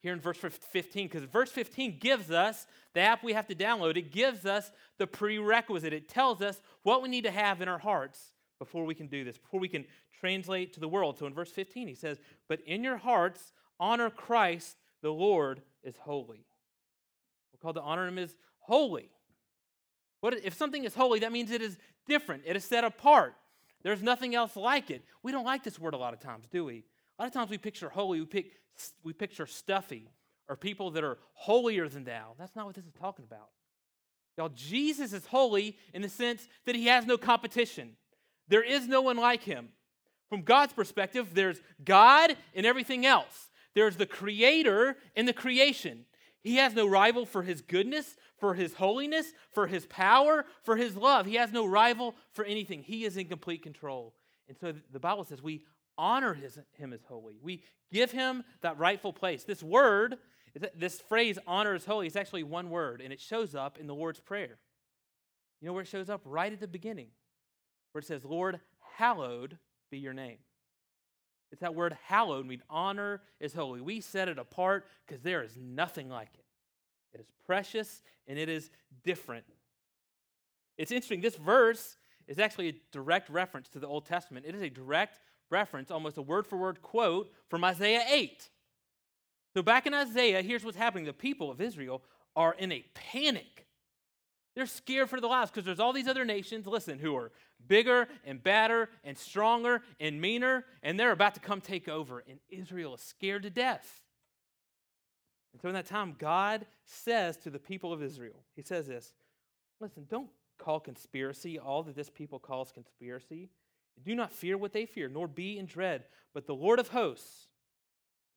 here 0.00 0.12
in 0.12 0.20
verse 0.20 0.38
15 0.38 1.08
because 1.08 1.24
verse 1.24 1.50
15 1.50 1.98
gives 1.98 2.30
us 2.30 2.66
the 2.94 3.00
app 3.00 3.24
we 3.24 3.32
have 3.32 3.46
to 3.48 3.54
download. 3.54 3.96
It 3.96 4.12
gives 4.12 4.46
us 4.46 4.70
the 4.98 5.06
prerequisite. 5.06 5.92
It 5.92 6.08
tells 6.08 6.42
us 6.42 6.60
what 6.82 7.02
we 7.02 7.08
need 7.08 7.24
to 7.24 7.30
have 7.30 7.60
in 7.60 7.68
our 7.68 7.78
hearts 7.78 8.32
before 8.58 8.84
we 8.84 8.94
can 8.94 9.06
do 9.06 9.24
this, 9.24 9.38
before 9.38 9.60
we 9.60 9.68
can 9.68 9.84
translate 10.18 10.72
to 10.74 10.80
the 10.80 10.88
world. 10.88 11.18
So 11.18 11.26
in 11.26 11.34
verse 11.34 11.50
15, 11.50 11.88
he 11.88 11.94
says, 11.94 12.18
But 12.48 12.60
in 12.66 12.82
your 12.82 12.96
hearts, 12.96 13.52
honor 13.78 14.10
Christ, 14.10 14.76
the 15.02 15.10
Lord 15.10 15.62
is 15.82 15.96
holy. 15.96 16.46
We're 17.52 17.58
called 17.60 17.76
to 17.76 17.82
honor 17.82 18.06
him 18.06 18.18
as 18.18 18.34
holy. 18.58 19.10
What 20.20 20.34
if 20.44 20.54
something 20.54 20.84
is 20.84 20.94
holy, 20.94 21.20
that 21.20 21.32
means 21.32 21.50
it 21.50 21.62
is 21.62 21.78
different, 22.06 22.42
it 22.46 22.56
is 22.56 22.64
set 22.64 22.84
apart. 22.84 23.34
There's 23.82 24.02
nothing 24.02 24.34
else 24.34 24.56
like 24.56 24.90
it. 24.90 25.04
We 25.22 25.32
don't 25.32 25.44
like 25.44 25.62
this 25.62 25.78
word 25.78 25.94
a 25.94 25.98
lot 25.98 26.12
of 26.12 26.20
times, 26.20 26.46
do 26.50 26.64
we? 26.64 26.84
A 27.18 27.22
lot 27.22 27.28
of 27.28 27.32
times 27.32 27.50
we 27.50 27.58
picture 27.58 27.88
holy, 27.88 28.20
we, 28.20 28.26
pick, 28.26 28.52
we 29.02 29.12
picture 29.12 29.46
stuffy 29.46 30.10
or 30.48 30.56
people 30.56 30.90
that 30.92 31.04
are 31.04 31.18
holier 31.34 31.88
than 31.88 32.04
thou. 32.04 32.34
That's 32.38 32.54
not 32.54 32.66
what 32.66 32.74
this 32.74 32.84
is 32.84 32.92
talking 32.92 33.24
about. 33.24 33.48
Y'all, 34.36 34.50
Jesus 34.50 35.12
is 35.12 35.26
holy 35.26 35.76
in 35.94 36.02
the 36.02 36.08
sense 36.08 36.46
that 36.66 36.74
he 36.74 36.86
has 36.86 37.06
no 37.06 37.16
competition. 37.16 37.96
There 38.48 38.62
is 38.62 38.86
no 38.86 39.00
one 39.00 39.16
like 39.16 39.42
him. 39.42 39.70
From 40.28 40.42
God's 40.42 40.72
perspective, 40.72 41.28
there's 41.34 41.60
God 41.84 42.36
and 42.54 42.66
everything 42.66 43.06
else. 43.06 43.50
There's 43.74 43.96
the 43.96 44.06
creator 44.06 44.96
and 45.14 45.26
the 45.26 45.32
creation. 45.32 46.04
He 46.42 46.56
has 46.56 46.74
no 46.74 46.86
rival 46.86 47.26
for 47.26 47.42
his 47.42 47.60
goodness, 47.60 48.16
for 48.38 48.54
his 48.54 48.74
holiness, 48.74 49.32
for 49.50 49.66
his 49.66 49.86
power, 49.86 50.44
for 50.62 50.76
his 50.76 50.96
love. 50.96 51.26
He 51.26 51.34
has 51.36 51.52
no 51.52 51.66
rival 51.66 52.14
for 52.32 52.44
anything. 52.44 52.82
He 52.82 53.04
is 53.04 53.16
in 53.16 53.26
complete 53.26 53.62
control. 53.62 54.14
And 54.48 54.56
so 54.56 54.72
the 54.92 55.00
Bible 55.00 55.24
says 55.24 55.42
we 55.42 55.62
honor 55.98 56.34
his, 56.34 56.58
him 56.72 56.92
as 56.92 57.02
holy. 57.04 57.38
We 57.42 57.62
give 57.92 58.12
him 58.12 58.44
that 58.62 58.78
rightful 58.78 59.12
place. 59.12 59.44
This 59.44 59.62
word, 59.62 60.16
this 60.74 61.00
phrase, 61.00 61.38
honor 61.46 61.74
is 61.74 61.84
holy, 61.84 62.06
is 62.06 62.16
actually 62.16 62.42
one 62.42 62.70
word, 62.70 63.00
and 63.00 63.12
it 63.12 63.20
shows 63.20 63.54
up 63.54 63.78
in 63.78 63.86
the 63.86 63.94
Lord's 63.94 64.20
Prayer. 64.20 64.58
You 65.60 65.66
know 65.66 65.72
where 65.72 65.82
it 65.82 65.88
shows 65.88 66.10
up? 66.10 66.22
Right 66.24 66.52
at 66.52 66.60
the 66.60 66.68
beginning, 66.68 67.08
where 67.92 68.00
it 68.00 68.06
says, 68.06 68.24
Lord, 68.24 68.60
hallowed 68.96 69.58
be 69.90 69.98
your 69.98 70.12
name. 70.12 70.38
It's 71.52 71.60
that 71.60 71.74
word 71.74 71.96
hallowed 72.06 72.46
means 72.46 72.62
honor 72.68 73.22
is 73.40 73.54
holy. 73.54 73.80
We 73.80 74.00
set 74.00 74.28
it 74.28 74.38
apart 74.38 74.86
because 75.06 75.22
there 75.22 75.42
is 75.42 75.56
nothing 75.56 76.08
like 76.08 76.30
it. 76.34 76.44
It 77.14 77.20
is 77.20 77.28
precious 77.46 78.02
and 78.26 78.38
it 78.38 78.48
is 78.48 78.70
different. 79.04 79.44
It's 80.76 80.90
interesting. 80.90 81.20
This 81.20 81.36
verse 81.36 81.96
is 82.26 82.38
actually 82.38 82.68
a 82.68 82.74
direct 82.92 83.30
reference 83.30 83.68
to 83.70 83.78
the 83.78 83.86
Old 83.86 84.04
Testament. 84.06 84.44
It 84.46 84.54
is 84.54 84.62
a 84.62 84.68
direct 84.68 85.20
reference, 85.50 85.90
almost 85.90 86.18
a 86.18 86.22
word 86.22 86.46
for 86.46 86.56
word 86.56 86.82
quote 86.82 87.30
from 87.48 87.64
Isaiah 87.64 88.04
8. 88.08 88.48
So, 89.54 89.62
back 89.62 89.86
in 89.86 89.94
Isaiah, 89.94 90.42
here's 90.42 90.64
what's 90.64 90.76
happening 90.76 91.04
the 91.04 91.12
people 91.12 91.50
of 91.50 91.60
Israel 91.60 92.02
are 92.34 92.54
in 92.54 92.72
a 92.72 92.84
panic 92.94 93.66
they're 94.56 94.66
scared 94.66 95.10
for 95.10 95.20
their 95.20 95.28
lives 95.28 95.50
because 95.50 95.66
there's 95.66 95.78
all 95.78 95.92
these 95.92 96.08
other 96.08 96.24
nations, 96.24 96.66
listen, 96.66 96.98
who 96.98 97.14
are 97.14 97.30
bigger 97.68 98.08
and 98.24 98.42
badder 98.42 98.88
and 99.04 99.16
stronger 99.16 99.82
and 100.00 100.18
meaner, 100.18 100.64
and 100.82 100.98
they're 100.98 101.12
about 101.12 101.34
to 101.34 101.40
come 101.40 101.60
take 101.60 101.88
over. 101.88 102.24
And 102.26 102.38
Israel 102.48 102.94
is 102.94 103.02
scared 103.02 103.42
to 103.42 103.50
death. 103.50 104.00
And 105.52 105.60
so 105.60 105.68
in 105.68 105.74
that 105.74 105.86
time, 105.86 106.16
God 106.18 106.64
says 106.86 107.36
to 107.38 107.50
the 107.50 107.58
people 107.58 107.92
of 107.92 108.02
Israel, 108.02 108.44
He 108.54 108.62
says 108.62 108.86
this 108.86 109.12
Listen, 109.78 110.06
don't 110.08 110.30
call 110.58 110.80
conspiracy 110.80 111.58
all 111.58 111.82
that 111.82 111.94
this 111.94 112.08
people 112.08 112.38
calls 112.38 112.72
conspiracy. 112.72 113.50
Do 114.04 114.14
not 114.14 114.32
fear 114.32 114.56
what 114.56 114.72
they 114.72 114.86
fear, 114.86 115.08
nor 115.08 115.26
be 115.26 115.58
in 115.58 115.66
dread. 115.66 116.04
But 116.34 116.46
the 116.46 116.54
Lord 116.54 116.78
of 116.78 116.88
hosts, 116.88 117.48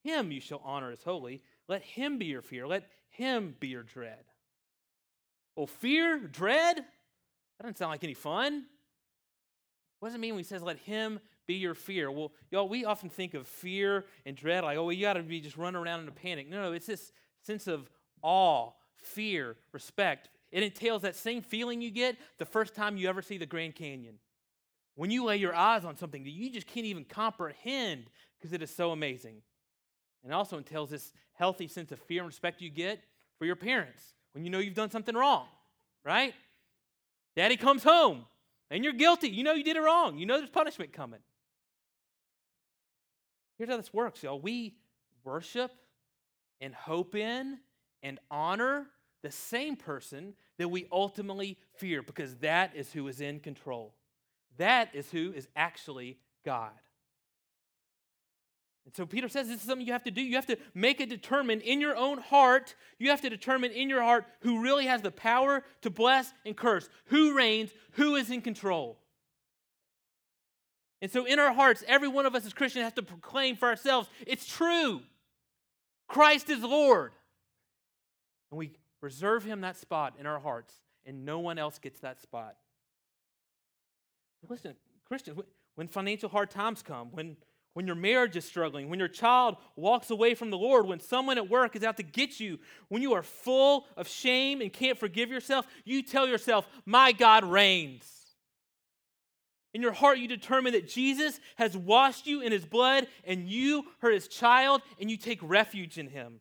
Him 0.04 0.32
you 0.32 0.42
shall 0.42 0.62
honor 0.64 0.92
as 0.92 1.04
holy. 1.04 1.42
Let 1.68 1.84
Him 1.84 2.18
be 2.18 2.26
your 2.26 2.42
fear, 2.42 2.68
let 2.68 2.86
Him 3.10 3.56
be 3.60 3.68
your 3.68 3.84
dread. 3.84 4.24
Well, 5.56 5.68
fear, 5.68 6.20
dread, 6.20 6.78
that 6.78 7.64
doesn't 7.64 7.78
sound 7.78 7.92
like 7.92 8.04
any 8.04 8.14
fun. 8.14 8.66
What 10.00 10.10
does 10.10 10.16
it 10.16 10.20
mean 10.20 10.34
when 10.34 10.44
he 10.44 10.48
says, 10.48 10.64
let 10.64 10.78
him 10.78 11.20
be 11.46 11.56
your 11.56 11.76
fear? 11.76 12.10
Well, 12.10 12.32
y'all, 12.52 12.70
we 12.70 12.86
often 12.86 13.10
think 13.10 13.34
of 13.34 13.48
fear 13.48 14.06
and 14.26 14.38
dread 14.38 14.64
like, 14.64 14.78
oh, 14.78 14.86
well, 14.86 14.94
you 14.94 15.02
got 15.02 15.14
to 15.14 15.24
be 15.24 15.42
just 15.42 15.58
running 15.58 15.82
around 15.82 16.00
in 16.02 16.08
a 16.08 16.12
panic. 16.12 16.50
No, 16.50 16.62
no, 16.62 16.72
it's 16.72 16.86
this 16.86 17.12
sense 17.44 17.68
of 17.68 17.90
awe, 18.22 18.72
fear, 18.96 19.58
respect. 19.74 20.30
It 20.52 20.64
entails 20.64 21.02
that 21.02 21.16
same 21.16 21.42
feeling 21.42 21.82
you 21.82 21.92
get 21.92 22.16
the 22.38 22.46
first 22.46 22.74
time 22.74 22.96
you 22.96 23.10
ever 23.10 23.22
see 23.22 23.38
the 23.38 23.46
Grand 23.46 23.76
Canyon. 23.76 24.16
When 25.00 25.12
you 25.12 25.24
lay 25.24 25.38
your 25.38 25.56
eyes 25.56 25.86
on 25.86 25.96
something 25.96 26.26
that 26.26 26.30
you 26.30 26.50
just 26.52 26.68
can't 26.68 26.86
even 26.86 27.06
comprehend 27.06 28.10
because 28.38 28.52
it 28.52 28.62
is 28.62 28.70
so 28.70 28.92
amazing. 28.92 29.36
And 30.22 30.34
it 30.34 30.36
also 30.36 30.58
entails 30.58 30.90
this 30.90 31.14
healthy 31.36 31.70
sense 31.70 31.94
of 31.94 32.00
fear 32.02 32.20
and 32.20 32.28
respect 32.28 32.62
you 32.62 32.70
get 32.70 33.00
for 33.38 33.46
your 33.46 33.56
parents 33.56 34.04
when 34.34 34.44
you 34.44 34.50
know 34.50 34.60
you've 34.60 34.74
done 34.74 34.92
something 34.92 35.16
wrong, 35.16 35.46
right? 36.04 36.34
Daddy 37.34 37.56
comes 37.56 37.82
home 37.82 38.26
and 38.70 38.84
you're 38.84 38.92
guilty. 38.92 39.30
You 39.30 39.42
know 39.42 39.54
you 39.54 39.64
did 39.64 39.78
it 39.78 39.80
wrong. 39.80 40.18
You 40.18 40.26
know 40.26 40.38
there's 40.38 40.50
punishment 40.50 40.92
coming. 40.92 41.22
Here's 43.58 43.70
how 43.70 43.78
this 43.78 43.94
works, 43.94 44.22
y'all. 44.22 44.42
We 44.42 44.76
worship 45.24 45.72
and 46.60 46.76
hope 46.76 47.16
in 47.16 47.60
and 48.04 48.20
honor 48.30 48.88
the 49.22 49.32
same 49.32 49.78
person 49.78 50.34
that 50.58 50.68
we 50.68 50.88
ultimately 50.92 51.58
fear 51.78 52.02
because 52.04 52.36
that 52.40 52.76
is 52.76 52.92
who 52.92 53.08
is 53.08 53.22
in 53.22 53.40
control. 53.40 53.94
That 54.60 54.94
is 54.94 55.10
who 55.10 55.34
is 55.34 55.48
actually 55.56 56.18
God. 56.46 56.72
And 58.86 58.96
so 58.96 59.06
Peter 59.06 59.30
says 59.30 59.48
this 59.48 59.62
is 59.62 59.68
something 59.68 59.86
you 59.86 59.94
have 59.94 60.04
to 60.04 60.12
do. 60.12 60.22
You 60.22 60.36
have 60.36 60.48
to 60.48 60.58
make 60.74 61.00
it 61.00 61.10
determine 61.10 61.62
in 61.62 61.80
your 61.80 61.96
own 61.96 62.20
heart, 62.20 62.76
you 62.98 63.10
have 63.10 63.22
to 63.22 63.30
determine 63.30 63.72
in 63.72 63.90
your 63.90 64.02
heart 64.02 64.26
who 64.42 64.62
really 64.62 64.86
has 64.88 65.02
the 65.02 65.12
power 65.12 65.64
to 65.82 65.90
bless 65.90 66.34
and 66.46 66.56
curse, 66.58 66.90
who 67.06 67.36
reigns, 67.36 67.72
who 67.92 68.16
is 68.16 68.32
in 68.32 68.42
control. 68.42 68.98
And 71.02 71.10
so 71.10 71.26
in 71.26 71.40
our 71.40 71.54
hearts, 71.54 71.84
every 71.88 72.08
one 72.08 72.26
of 72.26 72.36
us 72.36 72.46
as 72.46 72.54
Christians 72.54 72.84
has 72.84 72.94
to 72.94 73.04
proclaim 73.04 73.56
for 73.56 73.70
ourselves 73.70 74.10
it's 74.28 74.46
true. 74.46 75.02
Christ 76.08 76.50
is 76.50 76.62
Lord. 76.62 77.12
And 78.52 78.58
we 78.58 78.72
reserve 79.02 79.46
him 79.46 79.62
that 79.62 79.78
spot 79.78 80.16
in 80.20 80.26
our 80.26 80.40
hearts, 80.40 80.74
and 81.06 81.24
no 81.24 81.40
one 81.40 81.58
else 81.58 81.80
gets 81.80 82.00
that 82.00 82.22
spot. 82.22 82.56
Listen, 84.48 84.76
Christians, 85.06 85.40
when 85.76 85.88
financial 85.88 86.30
hard 86.30 86.50
times 86.50 86.82
come, 86.82 87.12
when, 87.12 87.36
when 87.74 87.86
your 87.86 87.96
marriage 87.96 88.36
is 88.36 88.46
struggling, 88.46 88.90
when 88.90 89.00
your 89.00 89.08
child 89.08 89.58
walks 89.76 90.10
away 90.10 90.34
from 90.34 90.50
the 90.50 90.58
Lord, 90.58 90.86
when 90.86 91.00
someone 91.00 91.38
at 91.38 91.50
work 91.50 91.76
is 91.76 91.84
out 91.84 91.98
to 91.98 92.04
get 92.04 92.40
you, 92.40 92.60
when 92.88 93.02
you 93.02 93.14
are 93.14 93.24
full 93.24 93.86
of 93.98 94.08
shame 94.08 94.62
and 94.62 94.72
can't 94.72 94.98
forgive 94.98 95.30
yourself, 95.30 95.68
you 95.84 96.02
tell 96.02 96.28
yourself, 96.28 96.68
My 96.86 97.12
God 97.12 97.44
reigns. 97.44 98.06
In 99.74 99.82
your 99.82 99.92
heart, 99.92 100.18
you 100.18 100.28
determine 100.28 100.74
that 100.74 100.88
Jesus 100.88 101.40
has 101.58 101.78
washed 101.78 102.26
you 102.26 102.42
in 102.42 102.52
his 102.52 102.66
blood 102.66 103.08
and 103.24 103.48
you 103.48 103.86
are 104.02 104.10
his 104.10 104.28
child 104.28 104.82
and 105.00 105.12
you 105.12 105.18
take 105.18 105.40
refuge 105.44 106.00
in 106.00 106.08
him. 106.08 106.40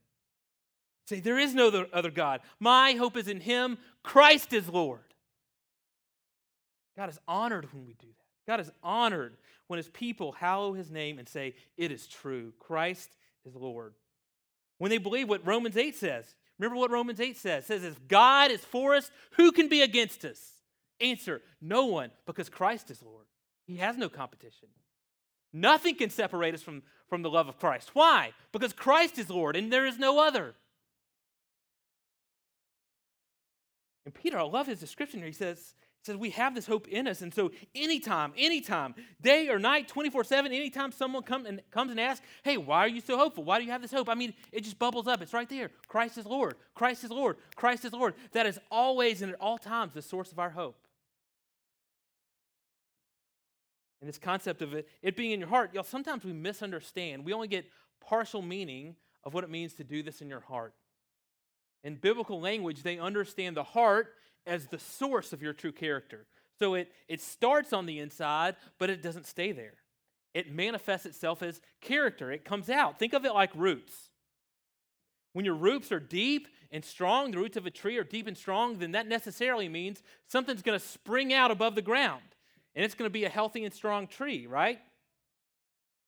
Say, 1.06 1.20
There 1.20 1.38
is 1.38 1.54
no 1.54 1.86
other 1.92 2.10
God. 2.10 2.40
My 2.58 2.92
hope 2.92 3.16
is 3.16 3.28
in 3.28 3.40
him. 3.40 3.78
Christ 4.02 4.52
is 4.52 4.68
Lord. 4.68 5.07
God 6.98 7.10
is 7.10 7.20
honored 7.28 7.72
when 7.72 7.86
we 7.86 7.94
do 7.94 8.08
that. 8.08 8.50
God 8.50 8.58
is 8.58 8.72
honored 8.82 9.36
when 9.68 9.76
his 9.76 9.88
people 9.88 10.32
hallow 10.32 10.72
his 10.72 10.90
name 10.90 11.20
and 11.20 11.28
say, 11.28 11.54
It 11.76 11.92
is 11.92 12.08
true. 12.08 12.52
Christ 12.58 13.08
is 13.46 13.54
Lord. 13.54 13.94
When 14.78 14.90
they 14.90 14.98
believe 14.98 15.28
what 15.28 15.46
Romans 15.46 15.76
8 15.76 15.94
says, 15.94 16.34
remember 16.58 16.76
what 16.76 16.90
Romans 16.90 17.20
8 17.20 17.36
says? 17.36 17.64
It 17.64 17.66
says, 17.68 17.84
If 17.84 18.08
God 18.08 18.50
is 18.50 18.64
for 18.64 18.96
us, 18.96 19.12
who 19.36 19.52
can 19.52 19.68
be 19.68 19.82
against 19.82 20.24
us? 20.24 20.40
Answer, 21.00 21.40
no 21.60 21.86
one, 21.86 22.10
because 22.26 22.48
Christ 22.48 22.90
is 22.90 23.00
Lord. 23.00 23.26
He 23.64 23.76
has 23.76 23.96
no 23.96 24.08
competition. 24.08 24.68
Nothing 25.52 25.94
can 25.94 26.10
separate 26.10 26.54
us 26.54 26.62
from, 26.62 26.82
from 27.08 27.22
the 27.22 27.30
love 27.30 27.46
of 27.46 27.60
Christ. 27.60 27.90
Why? 27.92 28.32
Because 28.50 28.72
Christ 28.72 29.18
is 29.20 29.30
Lord 29.30 29.54
and 29.54 29.72
there 29.72 29.86
is 29.86 30.00
no 30.00 30.18
other. 30.18 30.54
And 34.04 34.12
Peter, 34.12 34.38
I 34.38 34.42
love 34.42 34.66
his 34.66 34.80
description 34.80 35.20
here. 35.20 35.28
He 35.28 35.32
says, 35.32 35.74
says 36.02 36.16
we 36.16 36.30
have 36.30 36.54
this 36.54 36.66
hope 36.66 36.88
in 36.88 37.06
us. 37.06 37.22
And 37.22 37.34
so 37.34 37.50
anytime, 37.74 38.32
anytime, 38.36 38.94
day 39.20 39.48
or 39.48 39.58
night, 39.58 39.92
24-7, 39.92 40.46
anytime 40.46 40.92
someone 40.92 41.22
come 41.22 41.46
and, 41.46 41.60
comes 41.70 41.90
and 41.90 42.00
asks, 42.00 42.24
hey, 42.42 42.56
why 42.56 42.78
are 42.78 42.88
you 42.88 43.00
so 43.00 43.16
hopeful? 43.16 43.44
Why 43.44 43.58
do 43.58 43.64
you 43.64 43.70
have 43.70 43.82
this 43.82 43.92
hope? 43.92 44.08
I 44.08 44.14
mean, 44.14 44.34
it 44.52 44.64
just 44.64 44.78
bubbles 44.78 45.06
up. 45.06 45.20
It's 45.22 45.34
right 45.34 45.48
there. 45.48 45.70
Christ 45.88 46.18
is 46.18 46.26
Lord. 46.26 46.54
Christ 46.74 47.04
is 47.04 47.10
Lord. 47.10 47.36
Christ 47.56 47.84
is 47.84 47.92
Lord. 47.92 48.14
That 48.32 48.46
is 48.46 48.58
always 48.70 49.22
and 49.22 49.32
at 49.32 49.40
all 49.40 49.58
times 49.58 49.94
the 49.94 50.02
source 50.02 50.32
of 50.32 50.38
our 50.38 50.50
hope. 50.50 50.76
And 54.00 54.08
this 54.08 54.18
concept 54.18 54.62
of 54.62 54.74
it, 54.74 54.88
it 55.02 55.16
being 55.16 55.32
in 55.32 55.40
your 55.40 55.48
heart, 55.48 55.74
y'all, 55.74 55.82
sometimes 55.82 56.24
we 56.24 56.32
misunderstand. 56.32 57.24
We 57.24 57.32
only 57.32 57.48
get 57.48 57.66
partial 58.00 58.42
meaning 58.42 58.94
of 59.24 59.34
what 59.34 59.42
it 59.44 59.50
means 59.50 59.74
to 59.74 59.84
do 59.84 60.02
this 60.02 60.22
in 60.22 60.28
your 60.28 60.40
heart. 60.40 60.72
In 61.82 61.96
biblical 61.96 62.40
language, 62.40 62.82
they 62.82 62.98
understand 62.98 63.56
the 63.56 63.64
heart 63.64 64.14
as 64.48 64.66
the 64.66 64.78
source 64.78 65.32
of 65.32 65.42
your 65.42 65.52
true 65.52 65.72
character. 65.72 66.26
So 66.58 66.74
it, 66.74 66.90
it 67.06 67.20
starts 67.20 67.72
on 67.72 67.86
the 67.86 68.00
inside, 68.00 68.56
but 68.78 68.90
it 68.90 69.02
doesn't 69.02 69.26
stay 69.26 69.52
there. 69.52 69.74
It 70.34 70.52
manifests 70.52 71.06
itself 71.06 71.42
as 71.42 71.60
character, 71.80 72.32
it 72.32 72.44
comes 72.44 72.68
out. 72.68 72.98
Think 72.98 73.12
of 73.12 73.24
it 73.24 73.34
like 73.34 73.50
roots. 73.54 74.10
When 75.32 75.44
your 75.44 75.54
roots 75.54 75.92
are 75.92 76.00
deep 76.00 76.48
and 76.72 76.84
strong, 76.84 77.30
the 77.30 77.38
roots 77.38 77.56
of 77.56 77.66
a 77.66 77.70
tree 77.70 77.96
are 77.96 78.04
deep 78.04 78.26
and 78.26 78.36
strong, 78.36 78.78
then 78.78 78.92
that 78.92 79.06
necessarily 79.06 79.68
means 79.68 80.02
something's 80.26 80.62
going 80.62 80.78
to 80.78 80.84
spring 80.84 81.32
out 81.32 81.50
above 81.50 81.74
the 81.74 81.82
ground. 81.82 82.22
And 82.74 82.84
it's 82.84 82.94
going 82.94 83.08
to 83.08 83.12
be 83.12 83.24
a 83.24 83.28
healthy 83.28 83.64
and 83.64 83.72
strong 83.72 84.06
tree, 84.06 84.46
right? 84.46 84.80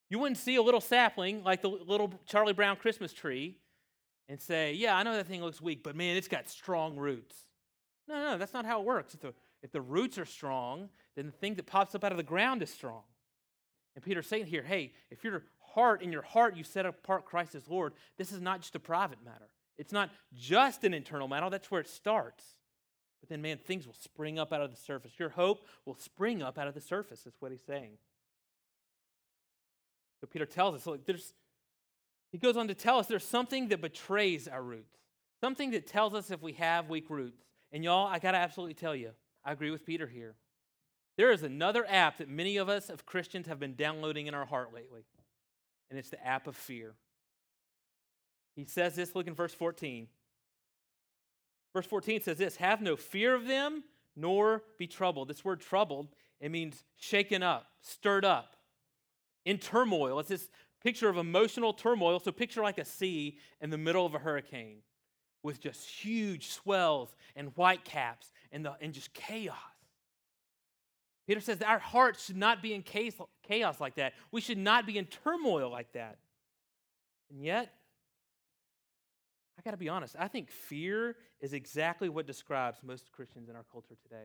You 0.09 0.19
wouldn't 0.19 0.39
see 0.39 0.57
a 0.57 0.63
little 0.63 0.81
sapling 0.81 1.45
like 1.45 1.63
the 1.63 1.69
little 1.69 2.13
Charlie 2.27 2.53
Brown 2.53 2.77
Christmas 2.77 3.13
tree 3.13 3.57
and 4.29 4.41
say, 4.41 4.73
Yeah, 4.75 4.97
I 4.97 5.03
know 5.03 5.15
that 5.15 5.27
thing 5.27 5.43
looks 5.43 5.61
weak, 5.61 5.83
but 5.83 5.97
man, 5.97 6.17
it's 6.17 6.29
got 6.29 6.49
strong 6.49 6.97
roots. 6.97 7.37
No, 8.11 8.33
no, 8.33 8.39
that's 8.39 8.53
not 8.53 8.67
how 8.67 8.81
it 8.81 8.87
works. 8.87 9.15
If 9.15 9.21
the, 9.21 9.35
if 9.63 9.71
the 9.71 9.81
roots 9.81 10.19
are 10.19 10.25
strong, 10.25 10.89
then 11.15 11.27
the 11.27 11.33
thing 11.33 11.55
that 11.55 11.67
pops 11.67 11.95
up 11.95 12.03
out 12.03 12.11
of 12.11 12.19
the 12.19 12.25
ground 12.25 12.61
is 12.63 12.71
strong. 12.71 13.03
And 13.95 14.05
Peter's 14.05 14.27
saying 14.27 14.47
here, 14.47 14.63
hey, 14.63 14.93
if 15.11 15.23
your 15.23 15.45
heart, 15.75 16.03
in 16.03 16.11
your 16.11 16.23
heart, 16.23 16.57
you 16.57 16.65
set 16.65 16.87
apart 16.87 17.25
Christ 17.25 17.55
as 17.55 17.69
Lord, 17.69 17.93
this 18.19 18.33
is 18.33 18.41
not 18.41 18.63
just 18.63 18.75
a 18.75 18.81
private 18.81 19.25
matter. 19.25 19.49
It's 19.79 19.93
not 19.93 20.11
just 20.35 20.83
an 20.83 20.93
internal 20.93 21.29
matter. 21.29 21.49
That's 21.51 21.71
where 21.71 21.81
it 21.81 21.89
starts. 21.89 22.45
But 23.21 23.29
then, 23.29 23.43
man, 23.43 23.59
things 23.59 23.87
will 23.87 23.95
spring 23.95 24.39
up 24.39 24.53
out 24.53 24.61
of 24.61 24.71
the 24.71 24.77
surface. 24.77 25.13
Your 25.19 25.29
hope 25.29 25.67
will 25.87 25.95
spring 25.95 26.43
up 26.43 26.59
out 26.59 26.67
of 26.67 26.75
the 26.75 26.81
surface, 26.81 27.23
That's 27.23 27.41
what 27.41 27.53
he's 27.53 27.63
saying. 27.63 27.93
So 30.21 30.27
Peter 30.27 30.47
tells 30.47 30.75
us, 30.75 30.87
look, 30.87 31.07
there's, 31.07 31.33
he 32.33 32.39
goes 32.39 32.57
on 32.57 32.69
to 32.69 32.75
tell 32.75 32.99
us 32.99 33.07
there's 33.07 33.25
something 33.25 33.69
that 33.69 33.81
betrays 33.81 34.49
our 34.49 34.63
roots, 34.63 34.99
something 35.41 35.71
that 35.71 35.87
tells 35.87 36.13
us 36.13 36.31
if 36.31 36.43
we 36.43 36.53
have 36.55 36.89
weak 36.89 37.09
roots. 37.09 37.43
And 37.73 37.85
y'all, 37.85 38.07
I 38.07 38.19
got 38.19 38.33
to 38.33 38.39
absolutely 38.39 38.75
tell 38.75 38.95
you, 38.95 39.11
I 39.45 39.53
agree 39.53 39.71
with 39.71 39.87
Peter 39.87 40.07
here. 40.07 40.35
There 41.17 41.33
is 41.33 41.43
another 41.43 41.85
app 41.89 42.19
that 42.19 42.29
many 42.29 42.57
of 42.57 42.69
us 42.69 42.89
of 42.89 43.07
Christians 43.07 43.47
have 43.47 43.61
been 43.61 43.75
downloading 43.75 44.27
in 44.27 44.35
our 44.35 44.47
heart 44.47 44.73
lately, 44.75 45.05
and 45.91 45.99
it's 45.99 46.11
the 46.11 46.25
app 46.27 46.47
of 46.47 46.57
fear. 46.57 46.95
He 48.57 48.65
says 48.65 48.97
this, 48.97 49.15
look 49.15 49.27
in 49.27 49.35
verse 49.35 49.55
14. 49.55 50.09
Verse 51.73 51.87
14 51.87 52.23
says 52.23 52.39
this 52.39 52.57
Have 52.57 52.81
no 52.81 52.97
fear 52.97 53.35
of 53.35 53.47
them, 53.47 53.85
nor 54.17 54.63
be 54.79 54.87
troubled. 54.87 55.29
This 55.29 55.45
word 55.45 55.61
troubled, 55.61 56.09
it 56.41 56.51
means 56.51 56.83
shaken 56.97 57.43
up, 57.43 57.67
stirred 57.81 58.25
up, 58.25 58.57
in 59.45 59.59
turmoil. 59.59 60.19
It's 60.19 60.29
this 60.29 60.51
picture 60.83 61.09
of 61.09 61.17
emotional 61.17 61.73
turmoil. 61.73 62.19
So 62.19 62.33
picture 62.33 62.63
like 62.63 62.79
a 62.79 62.85
sea 62.85 63.39
in 63.61 63.71
the 63.71 63.79
middle 63.79 64.05
of 64.05 64.15
a 64.15 64.19
hurricane 64.19 64.79
with 65.43 65.61
just 65.61 65.89
huge 65.89 66.49
swells 66.49 67.15
and 67.37 67.53
white 67.57 67.85
caps 67.85 68.33
and, 68.53 68.65
the, 68.65 68.75
and 68.81 68.93
just 68.93 69.13
chaos. 69.13 69.57
Peter 71.27 71.41
says 71.41 71.59
that 71.59 71.69
our 71.69 71.79
hearts 71.79 72.25
should 72.25 72.37
not 72.37 72.61
be 72.61 72.75
in 72.75 72.83
chaos 72.83 73.81
like 73.81 73.95
that. 73.95 74.15
We 74.33 74.41
should 74.41 74.59
not 74.59 74.87
be 74.87 74.99
in 74.99 75.05
turmoil 75.07 75.71
like 75.71 75.93
that. 75.93 76.19
And 77.31 77.45
yet, 77.45 77.73
I 79.59 79.63
got 79.63 79.71
to 79.71 79.77
be 79.77 79.89
honest, 79.89 80.17
I 80.19 80.27
think 80.27 80.51
fear 80.51 81.17
is 81.41 81.53
exactly 81.53 82.09
what 82.09 82.27
describes 82.27 82.81
most 82.83 83.13
Christians 83.13 83.49
in 83.49 83.57
our 83.57 83.65
culture 83.71 83.95
today. 84.03 84.25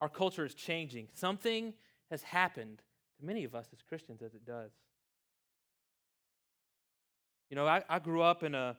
Our 0.00 0.08
culture 0.08 0.44
is 0.44 0.54
changing. 0.54 1.08
Something 1.14 1.74
has 2.10 2.22
happened 2.22 2.82
to 3.18 3.24
many 3.24 3.44
of 3.44 3.54
us 3.54 3.68
as 3.72 3.80
Christians 3.82 4.22
as 4.22 4.34
it 4.34 4.44
does. 4.44 4.72
You 7.50 7.56
know, 7.56 7.66
I, 7.66 7.82
I 7.88 7.98
grew 8.00 8.22
up 8.22 8.42
in 8.42 8.54
a 8.54 8.76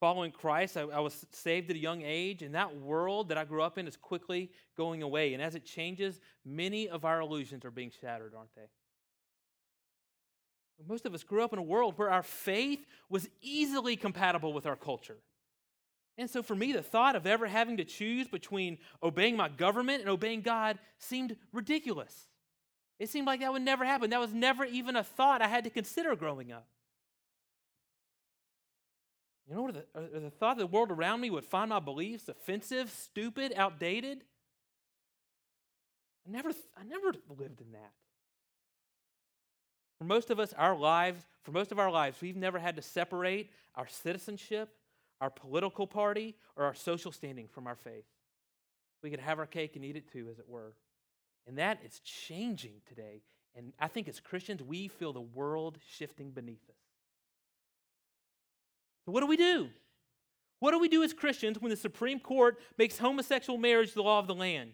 following 0.00 0.30
Christ. 0.30 0.76
I, 0.76 0.82
I, 0.82 1.00
was 1.00 1.26
saved 1.32 1.70
at 1.70 1.76
a 1.76 1.78
young 1.78 2.02
age, 2.02 2.42
and 2.42 2.54
that 2.54 2.76
world 2.76 3.28
that 3.28 3.38
I 3.38 3.44
grew 3.44 3.62
up 3.62 3.78
in 3.78 3.86
is 3.86 3.96
quickly 3.96 4.50
going 4.76 5.02
away. 5.02 5.34
And 5.34 5.42
as 5.42 5.54
it 5.54 5.64
changes, 5.64 6.20
many 6.44 6.88
of 6.88 7.04
our 7.04 7.20
illusions 7.20 7.64
are 7.64 7.70
being 7.70 7.92
shattered, 8.00 8.34
aren't 8.36 8.54
they? 8.54 8.68
Most 10.86 11.06
of 11.06 11.14
us 11.14 11.22
grew 11.22 11.42
up 11.42 11.52
in 11.52 11.58
a 11.58 11.62
world 11.62 11.94
where 11.96 12.10
our 12.10 12.22
faith 12.22 12.84
was 13.08 13.28
easily 13.40 13.96
compatible 13.96 14.52
with 14.52 14.66
our 14.66 14.76
culture. 14.76 15.16
And 16.18 16.28
so 16.28 16.42
for 16.42 16.54
me, 16.54 16.72
the 16.72 16.82
thought 16.82 17.16
of 17.16 17.26
ever 17.26 17.46
having 17.46 17.78
to 17.78 17.84
choose 17.84 18.28
between 18.28 18.78
obeying 19.02 19.36
my 19.36 19.48
government 19.48 20.00
and 20.00 20.10
obeying 20.10 20.42
God 20.42 20.78
seemed 20.98 21.36
ridiculous. 21.52 22.28
It 22.98 23.10
seemed 23.10 23.26
like 23.26 23.40
that 23.40 23.52
would 23.52 23.62
never 23.62 23.84
happen. 23.84 24.10
That 24.10 24.20
was 24.20 24.32
never 24.32 24.64
even 24.64 24.96
a 24.96 25.04
thought 25.04 25.42
I 25.42 25.48
had 25.48 25.64
to 25.64 25.70
consider 25.70 26.16
growing 26.16 26.52
up. 26.52 26.66
You 29.48 29.54
know, 29.54 29.70
the, 29.70 29.84
uh, 29.94 30.20
the 30.20 30.30
thought 30.30 30.56
that 30.56 30.64
the 30.64 30.66
world 30.66 30.90
around 30.90 31.20
me 31.20 31.30
would 31.30 31.44
find 31.44 31.70
my 31.70 31.78
beliefs 31.78 32.28
offensive, 32.28 32.90
stupid, 32.90 33.52
outdated. 33.56 34.24
I 36.26 36.30
never, 36.30 36.50
I 36.76 36.84
never 36.84 37.12
lived 37.28 37.60
in 37.60 37.72
that. 37.72 37.92
For 39.98 40.04
most 40.04 40.30
of 40.30 40.40
us, 40.40 40.52
our 40.54 40.76
lives, 40.76 41.24
for 41.42 41.52
most 41.52 41.70
of 41.70 41.78
our 41.78 41.90
lives, 41.90 42.20
we've 42.20 42.36
never 42.36 42.58
had 42.58 42.76
to 42.76 42.82
separate 42.82 43.50
our 43.76 43.86
citizenship, 43.86 44.70
our 45.20 45.30
political 45.30 45.86
party, 45.86 46.34
or 46.56 46.64
our 46.64 46.74
social 46.74 47.12
standing 47.12 47.46
from 47.46 47.66
our 47.66 47.76
faith. 47.76 48.04
We 49.02 49.10
could 49.10 49.20
have 49.20 49.38
our 49.38 49.46
cake 49.46 49.76
and 49.76 49.84
eat 49.84 49.96
it 49.96 50.10
too, 50.10 50.28
as 50.30 50.38
it 50.38 50.48
were. 50.48 50.72
And 51.46 51.58
that 51.58 51.78
is 51.84 52.00
changing 52.00 52.82
today. 52.86 53.22
And 53.54 53.72
I 53.78 53.86
think 53.88 54.08
as 54.08 54.18
Christians, 54.18 54.62
we 54.62 54.88
feel 54.88 55.12
the 55.12 55.20
world 55.20 55.78
shifting 55.88 56.32
beneath 56.32 56.68
us. 56.68 56.85
So, 59.06 59.12
what 59.12 59.20
do 59.20 59.26
we 59.26 59.36
do? 59.36 59.68
What 60.58 60.72
do 60.72 60.78
we 60.78 60.88
do 60.88 61.02
as 61.02 61.12
Christians 61.12 61.60
when 61.60 61.70
the 61.70 61.76
Supreme 61.76 62.18
Court 62.18 62.58
makes 62.76 62.98
homosexual 62.98 63.58
marriage 63.58 63.94
the 63.94 64.02
law 64.02 64.18
of 64.18 64.26
the 64.26 64.34
land? 64.34 64.72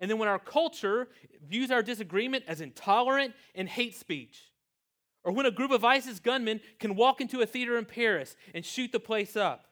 And 0.00 0.10
then 0.10 0.18
when 0.18 0.28
our 0.28 0.38
culture 0.38 1.08
views 1.46 1.70
our 1.70 1.82
disagreement 1.82 2.44
as 2.48 2.60
intolerant 2.60 3.34
and 3.54 3.68
hate 3.68 3.94
speech? 3.94 4.52
Or 5.22 5.32
when 5.32 5.46
a 5.46 5.50
group 5.50 5.70
of 5.70 5.84
ISIS 5.84 6.18
gunmen 6.18 6.60
can 6.78 6.96
walk 6.96 7.20
into 7.20 7.40
a 7.40 7.46
theater 7.46 7.76
in 7.78 7.84
Paris 7.84 8.36
and 8.54 8.64
shoot 8.64 8.90
the 8.90 9.00
place 9.00 9.36
up. 9.36 9.66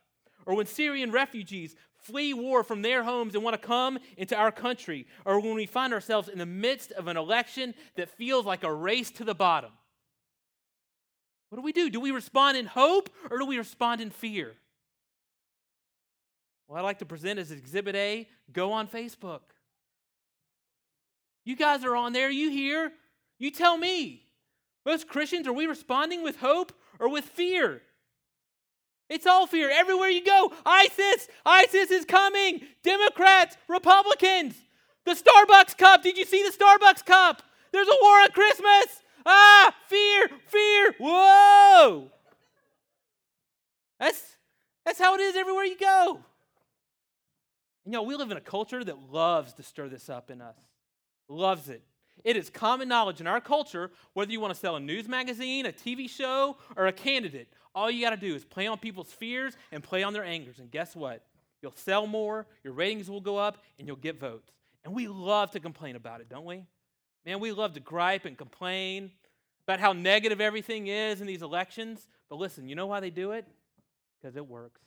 Or 0.46 0.54
when 0.54 0.66
Syrian 0.66 1.10
refugees 1.10 1.76
flee 1.94 2.34
war 2.34 2.64
from 2.64 2.82
their 2.82 3.04
homes 3.04 3.34
and 3.34 3.44
want 3.44 3.60
to 3.60 3.66
come 3.66 3.98
into 4.16 4.36
our 4.36 4.52
country. 4.52 5.06
Or 5.24 5.40
when 5.40 5.54
we 5.54 5.66
find 5.66 5.92
ourselves 5.92 6.28
in 6.28 6.38
the 6.38 6.46
midst 6.46 6.92
of 6.92 7.06
an 7.06 7.16
election 7.16 7.74
that 7.96 8.10
feels 8.10 8.44
like 8.44 8.64
a 8.64 8.72
race 8.72 9.10
to 9.12 9.24
the 9.24 9.34
bottom. 9.34 9.72
What 11.52 11.58
do 11.58 11.62
we 11.64 11.72
do? 11.72 11.90
Do 11.90 12.00
we 12.00 12.12
respond 12.12 12.56
in 12.56 12.64
hope 12.64 13.10
or 13.30 13.36
do 13.36 13.44
we 13.44 13.58
respond 13.58 14.00
in 14.00 14.08
fear? 14.08 14.54
Well, 16.66 16.78
I'd 16.78 16.82
like 16.82 17.00
to 17.00 17.04
present 17.04 17.38
as 17.38 17.50
Exhibit 17.50 17.94
A 17.94 18.26
go 18.50 18.72
on 18.72 18.88
Facebook. 18.88 19.40
You 21.44 21.54
guys 21.54 21.84
are 21.84 21.94
on 21.94 22.14
there, 22.14 22.30
you 22.30 22.48
hear? 22.48 22.90
You 23.38 23.50
tell 23.50 23.76
me. 23.76 24.22
Most 24.86 25.08
Christians, 25.08 25.46
are 25.46 25.52
we 25.52 25.66
responding 25.66 26.22
with 26.22 26.36
hope 26.36 26.72
or 26.98 27.10
with 27.10 27.26
fear? 27.26 27.82
It's 29.10 29.26
all 29.26 29.46
fear. 29.46 29.68
Everywhere 29.70 30.08
you 30.08 30.24
go, 30.24 30.54
ISIS, 30.64 31.28
ISIS 31.44 31.90
is 31.90 32.06
coming. 32.06 32.62
Democrats, 32.82 33.58
Republicans. 33.68 34.54
The 35.04 35.12
Starbucks 35.12 35.76
cup. 35.76 36.02
Did 36.02 36.16
you 36.16 36.24
see 36.24 36.42
the 36.42 36.56
Starbucks 36.56 37.04
cup? 37.04 37.42
There's 37.72 37.88
a 37.88 37.98
war 38.00 38.20
on 38.22 38.30
Christmas. 38.30 39.01
Ah, 39.24 39.74
fear, 39.88 40.28
fear. 40.48 40.94
Whoa. 40.98 42.10
That's 43.98 44.36
that's 44.84 44.98
how 44.98 45.14
it 45.14 45.20
is 45.20 45.36
everywhere 45.36 45.64
you 45.64 45.78
go. 45.78 46.20
And 47.84 47.92
know, 47.92 48.02
we 48.02 48.16
live 48.16 48.30
in 48.30 48.36
a 48.36 48.40
culture 48.40 48.82
that 48.82 49.10
loves 49.10 49.52
to 49.54 49.62
stir 49.62 49.88
this 49.88 50.08
up 50.08 50.30
in 50.30 50.40
us. 50.40 50.56
Loves 51.28 51.68
it. 51.68 51.82
It 52.24 52.36
is 52.36 52.50
common 52.50 52.88
knowledge 52.88 53.20
in 53.20 53.26
our 53.26 53.40
culture, 53.40 53.90
whether 54.12 54.30
you 54.30 54.40
want 54.40 54.54
to 54.54 54.58
sell 54.58 54.76
a 54.76 54.80
news 54.80 55.08
magazine, 55.08 55.66
a 55.66 55.72
TV 55.72 56.08
show, 56.08 56.56
or 56.76 56.86
a 56.86 56.92
candidate, 56.92 57.48
all 57.74 57.90
you 57.90 58.04
got 58.04 58.10
to 58.10 58.16
do 58.16 58.34
is 58.34 58.44
play 58.44 58.66
on 58.66 58.78
people's 58.78 59.12
fears 59.12 59.56
and 59.70 59.82
play 59.82 60.02
on 60.02 60.12
their 60.12 60.24
angers. 60.24 60.58
And 60.58 60.70
guess 60.70 60.94
what? 60.94 61.24
You'll 61.62 61.72
sell 61.72 62.06
more, 62.06 62.46
your 62.64 62.72
ratings 62.72 63.08
will 63.08 63.20
go 63.20 63.38
up, 63.38 63.58
and 63.78 63.86
you'll 63.86 63.96
get 63.96 64.18
votes. 64.18 64.50
And 64.84 64.94
we 64.94 65.08
love 65.08 65.52
to 65.52 65.60
complain 65.60 65.96
about 65.96 66.20
it, 66.20 66.28
don't 66.28 66.44
we? 66.44 66.64
Man, 67.24 67.40
we 67.40 67.52
love 67.52 67.74
to 67.74 67.80
gripe 67.80 68.24
and 68.24 68.36
complain 68.36 69.12
about 69.66 69.80
how 69.80 69.92
negative 69.92 70.40
everything 70.40 70.88
is 70.88 71.20
in 71.20 71.26
these 71.26 71.42
elections. 71.42 72.08
But 72.28 72.36
listen, 72.36 72.68
you 72.68 72.74
know 72.74 72.86
why 72.86 73.00
they 73.00 73.10
do 73.10 73.32
it? 73.32 73.46
Because 74.20 74.36
it 74.36 74.48
works. 74.48 74.80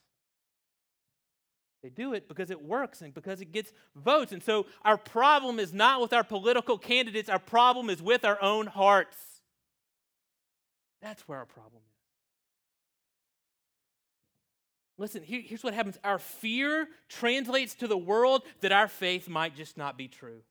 They 1.82 1.90
do 1.90 2.14
it 2.14 2.28
because 2.28 2.50
it 2.50 2.64
works 2.64 3.02
and 3.02 3.14
because 3.14 3.42
it 3.42 3.52
gets 3.52 3.72
votes. 3.96 4.32
And 4.32 4.42
so 4.42 4.66
our 4.84 4.98
problem 4.98 5.60
is 5.60 5.72
not 5.72 6.02
with 6.02 6.14
our 6.14 6.24
political 6.24 6.80
candidates, 6.80 7.30
our 7.30 7.40
problem 7.40 7.90
is 7.92 8.02
with 8.02 8.26
our 8.26 8.42
own 8.42 8.66
hearts. 8.66 9.18
That's 11.02 11.28
where 11.28 11.38
our 11.38 11.46
problem 11.46 11.84
is. 11.86 11.96
Listen, 14.98 15.22
here, 15.22 15.42
here's 15.46 15.64
what 15.64 15.74
happens 15.74 16.00
our 16.04 16.18
fear 16.18 16.88
translates 17.08 17.76
to 17.76 17.88
the 17.88 17.98
world 17.98 18.42
that 18.62 18.72
our 18.72 18.88
faith 18.88 19.30
might 19.30 19.56
just 19.56 19.78
not 19.78 19.96
be 19.96 20.08
true. 20.08 20.42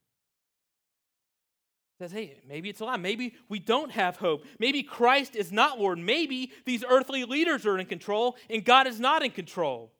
Says, 1.97 2.11
hey, 2.11 2.41
maybe 2.47 2.69
it's 2.69 2.81
a 2.81 2.85
lie. 2.85 2.97
Maybe 2.97 3.35
we 3.47 3.57
don't 3.59 3.91
have 3.91 4.17
hope. 4.17 4.43
Maybe 4.59 4.83
Christ 4.83 5.35
is 5.35 5.51
not 5.51 5.79
Lord. 5.79 5.97
Maybe 5.97 6.51
these 6.65 6.83
earthly 6.87 7.23
leaders 7.23 7.65
are 7.65 7.77
in 7.77 7.85
control 7.85 8.35
and 8.49 8.65
God 8.65 8.85
is 8.85 8.99
not 8.99 9.23
in 9.23 9.31
control. 9.31 9.91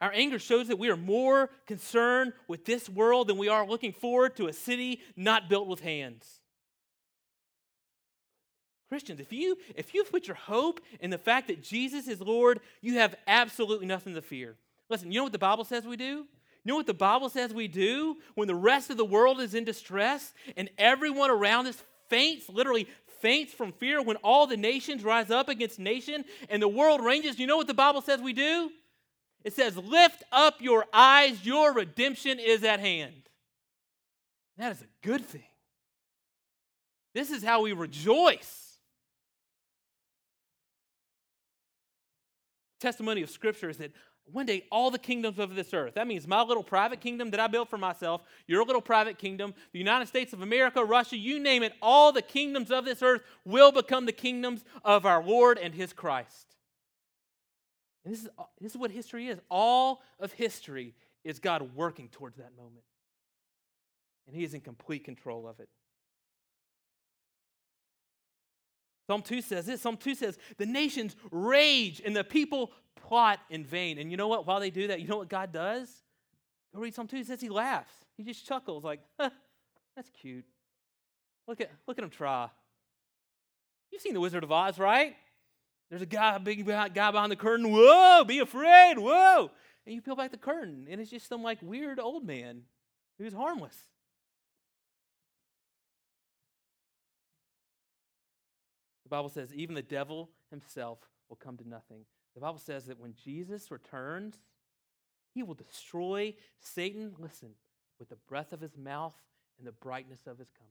Our 0.00 0.12
anger 0.14 0.38
shows 0.38 0.68
that 0.68 0.78
we 0.78 0.88
are 0.88 0.96
more 0.96 1.50
concerned 1.66 2.32
with 2.48 2.64
this 2.64 2.88
world 2.88 3.28
than 3.28 3.38
we 3.38 3.48
are 3.48 3.66
looking 3.66 3.92
forward 3.92 4.36
to 4.36 4.46
a 4.46 4.52
city 4.52 5.00
not 5.16 5.48
built 5.48 5.66
with 5.66 5.80
hands. 5.80 6.40
Christians, 8.88 9.20
if 9.20 9.32
you 9.32 9.56
if 9.76 9.94
you 9.94 10.02
put 10.04 10.26
your 10.26 10.36
hope 10.36 10.80
in 11.00 11.10
the 11.10 11.18
fact 11.18 11.48
that 11.48 11.62
Jesus 11.62 12.08
is 12.08 12.20
Lord, 12.20 12.60
you 12.80 12.94
have 12.98 13.14
absolutely 13.26 13.86
nothing 13.86 14.14
to 14.14 14.22
fear. 14.22 14.56
Listen, 14.88 15.12
you 15.12 15.18
know 15.18 15.24
what 15.24 15.32
the 15.32 15.38
Bible 15.38 15.64
says 15.64 15.84
we 15.84 15.96
do? 15.96 16.26
You 16.64 16.70
know 16.70 16.76
what 16.76 16.86
the 16.86 16.94
Bible 16.94 17.30
says 17.30 17.54
we 17.54 17.68
do 17.68 18.16
when 18.34 18.48
the 18.48 18.54
rest 18.54 18.90
of 18.90 18.96
the 18.96 19.04
world 19.04 19.40
is 19.40 19.54
in 19.54 19.64
distress 19.64 20.32
and 20.56 20.68
everyone 20.76 21.30
around 21.30 21.66
us 21.66 21.82
faints, 22.08 22.48
literally 22.48 22.86
faints 23.20 23.52
from 23.52 23.72
fear 23.72 24.02
when 24.02 24.16
all 24.16 24.46
the 24.46 24.56
nations 24.56 25.02
rise 25.02 25.30
up 25.30 25.48
against 25.48 25.78
nation 25.78 26.24
and 26.48 26.62
the 26.62 26.68
world 26.68 27.02
ranges. 27.02 27.38
You 27.38 27.46
know 27.46 27.56
what 27.56 27.66
the 27.66 27.74
Bible 27.74 28.02
says 28.02 28.20
we 28.20 28.32
do? 28.32 28.70
It 29.42 29.54
says, 29.54 29.76
Lift 29.76 30.22
up 30.32 30.60
your 30.60 30.84
eyes, 30.92 31.44
your 31.46 31.72
redemption 31.72 32.38
is 32.38 32.62
at 32.62 32.80
hand. 32.80 33.28
That 34.58 34.72
is 34.72 34.82
a 34.82 35.06
good 35.06 35.24
thing. 35.24 35.44
This 37.14 37.30
is 37.30 37.42
how 37.42 37.62
we 37.62 37.72
rejoice. 37.72 38.70
testimony 42.80 43.22
of 43.22 43.30
Scripture 43.30 43.68
is 43.68 43.76
that 43.76 43.92
one 44.32 44.46
day 44.46 44.64
all 44.70 44.90
the 44.90 44.98
kingdoms 44.98 45.38
of 45.38 45.54
this 45.54 45.72
earth, 45.74 45.94
that 45.94 46.06
means 46.06 46.26
my 46.26 46.42
little 46.42 46.62
private 46.62 47.00
kingdom 47.00 47.30
that 47.30 47.40
I 47.40 47.46
built 47.46 47.68
for 47.68 47.78
myself, 47.78 48.22
your 48.46 48.64
little 48.64 48.82
private 48.82 49.18
kingdom, 49.18 49.54
the 49.72 49.78
United 49.78 50.06
States 50.06 50.32
of 50.32 50.42
America, 50.42 50.84
Russia, 50.84 51.16
you 51.16 51.38
name 51.40 51.62
it, 51.62 51.72
all 51.80 52.12
the 52.12 52.22
kingdoms 52.22 52.70
of 52.70 52.84
this 52.84 53.02
earth 53.02 53.22
will 53.44 53.72
become 53.72 54.06
the 54.06 54.12
kingdoms 54.12 54.64
of 54.84 55.06
our 55.06 55.22
Lord 55.22 55.58
and 55.58 55.74
his 55.74 55.92
Christ. 55.92 56.56
And 58.04 58.14
this 58.14 58.22
is, 58.22 58.28
this 58.60 58.72
is 58.72 58.78
what 58.78 58.90
history 58.90 59.28
is. 59.28 59.38
All 59.50 60.02
of 60.18 60.32
history 60.32 60.94
is 61.24 61.38
God 61.38 61.74
working 61.74 62.08
towards 62.08 62.36
that 62.38 62.56
moment. 62.56 62.84
And 64.26 64.34
he 64.34 64.44
is 64.44 64.54
in 64.54 64.60
complete 64.60 65.04
control 65.04 65.46
of 65.46 65.60
it. 65.60 65.68
Psalm 69.10 69.22
2 69.22 69.42
says 69.42 69.66
this 69.66 69.80
Psalm 69.80 69.96
2 69.96 70.14
says, 70.14 70.38
The 70.56 70.66
nations 70.66 71.16
rage 71.32 72.00
and 72.04 72.14
the 72.14 72.22
people 72.22 72.70
plot 72.94 73.40
in 73.50 73.64
vain. 73.64 73.98
And 73.98 74.08
you 74.08 74.16
know 74.16 74.28
what? 74.28 74.46
While 74.46 74.60
they 74.60 74.70
do 74.70 74.86
that, 74.86 75.00
you 75.00 75.08
know 75.08 75.16
what 75.16 75.28
God 75.28 75.52
does? 75.52 75.92
Go 76.72 76.80
read 76.80 76.94
Psalm 76.94 77.08
2. 77.08 77.16
He 77.16 77.24
says 77.24 77.40
he 77.40 77.48
laughs. 77.48 77.92
He 78.16 78.22
just 78.22 78.46
chuckles, 78.46 78.84
like, 78.84 79.00
huh, 79.18 79.30
that's 79.96 80.10
cute. 80.10 80.44
Look 81.48 81.60
at, 81.60 81.72
look 81.88 81.98
at 81.98 82.04
him 82.04 82.10
try. 82.10 82.50
You've 83.90 84.00
seen 84.00 84.14
The 84.14 84.20
Wizard 84.20 84.44
of 84.44 84.52
Oz, 84.52 84.78
right? 84.78 85.16
There's 85.88 86.02
a 86.02 86.06
guy, 86.06 86.38
big 86.38 86.64
guy 86.64 87.10
behind 87.10 87.32
the 87.32 87.36
curtain. 87.36 87.72
Whoa, 87.72 88.22
be 88.22 88.38
afraid. 88.38 88.96
Whoa. 88.96 89.50
And 89.86 89.94
you 89.96 90.02
peel 90.02 90.14
back 90.14 90.30
the 90.30 90.36
curtain, 90.36 90.86
and 90.88 91.00
it's 91.00 91.10
just 91.10 91.28
some 91.28 91.42
like 91.42 91.58
weird 91.62 91.98
old 91.98 92.24
man 92.24 92.62
who's 93.18 93.32
harmless. 93.32 93.74
The 99.10 99.16
Bible 99.16 99.28
says 99.28 99.52
even 99.52 99.74
the 99.74 99.82
devil 99.82 100.30
himself 100.50 101.00
will 101.28 101.36
come 101.36 101.56
to 101.56 101.68
nothing. 101.68 102.04
The 102.34 102.40
Bible 102.40 102.60
says 102.60 102.86
that 102.86 103.00
when 103.00 103.12
Jesus 103.24 103.72
returns, 103.72 104.36
he 105.34 105.42
will 105.42 105.54
destroy 105.54 106.34
Satan, 106.60 107.16
listen, 107.18 107.50
with 107.98 108.08
the 108.08 108.18
breath 108.28 108.52
of 108.52 108.60
his 108.60 108.76
mouth 108.76 109.20
and 109.58 109.66
the 109.66 109.72
brightness 109.72 110.28
of 110.28 110.38
his 110.38 110.48
coming. 110.56 110.70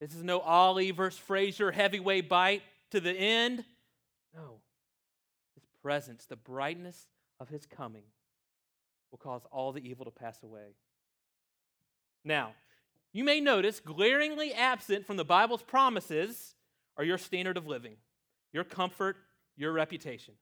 This 0.00 0.14
is 0.14 0.22
no 0.22 0.40
Ali 0.40 0.90
versus 0.90 1.18
Frazier 1.18 1.70
heavyweight 1.72 2.28
bite 2.28 2.62
to 2.90 3.00
the 3.00 3.12
end. 3.12 3.64
No. 4.34 4.60
His 5.54 5.64
presence, 5.80 6.26
the 6.26 6.36
brightness 6.36 7.06
of 7.38 7.48
his 7.48 7.64
coming, 7.64 8.04
will 9.10 9.18
cause 9.18 9.46
all 9.50 9.72
the 9.72 9.88
evil 9.88 10.04
to 10.04 10.10
pass 10.10 10.42
away. 10.42 10.74
Now, 12.22 12.52
you 13.12 13.24
may 13.24 13.40
notice 13.40 13.80
glaringly 13.80 14.52
absent 14.52 15.06
from 15.06 15.16
the 15.16 15.24
Bible's 15.24 15.62
promises 15.62 16.54
are 16.96 17.04
your 17.04 17.18
standard 17.18 17.56
of 17.56 17.66
living, 17.66 17.96
your 18.52 18.64
comfort, 18.64 19.16
your 19.56 19.72
reputation. 19.72 20.34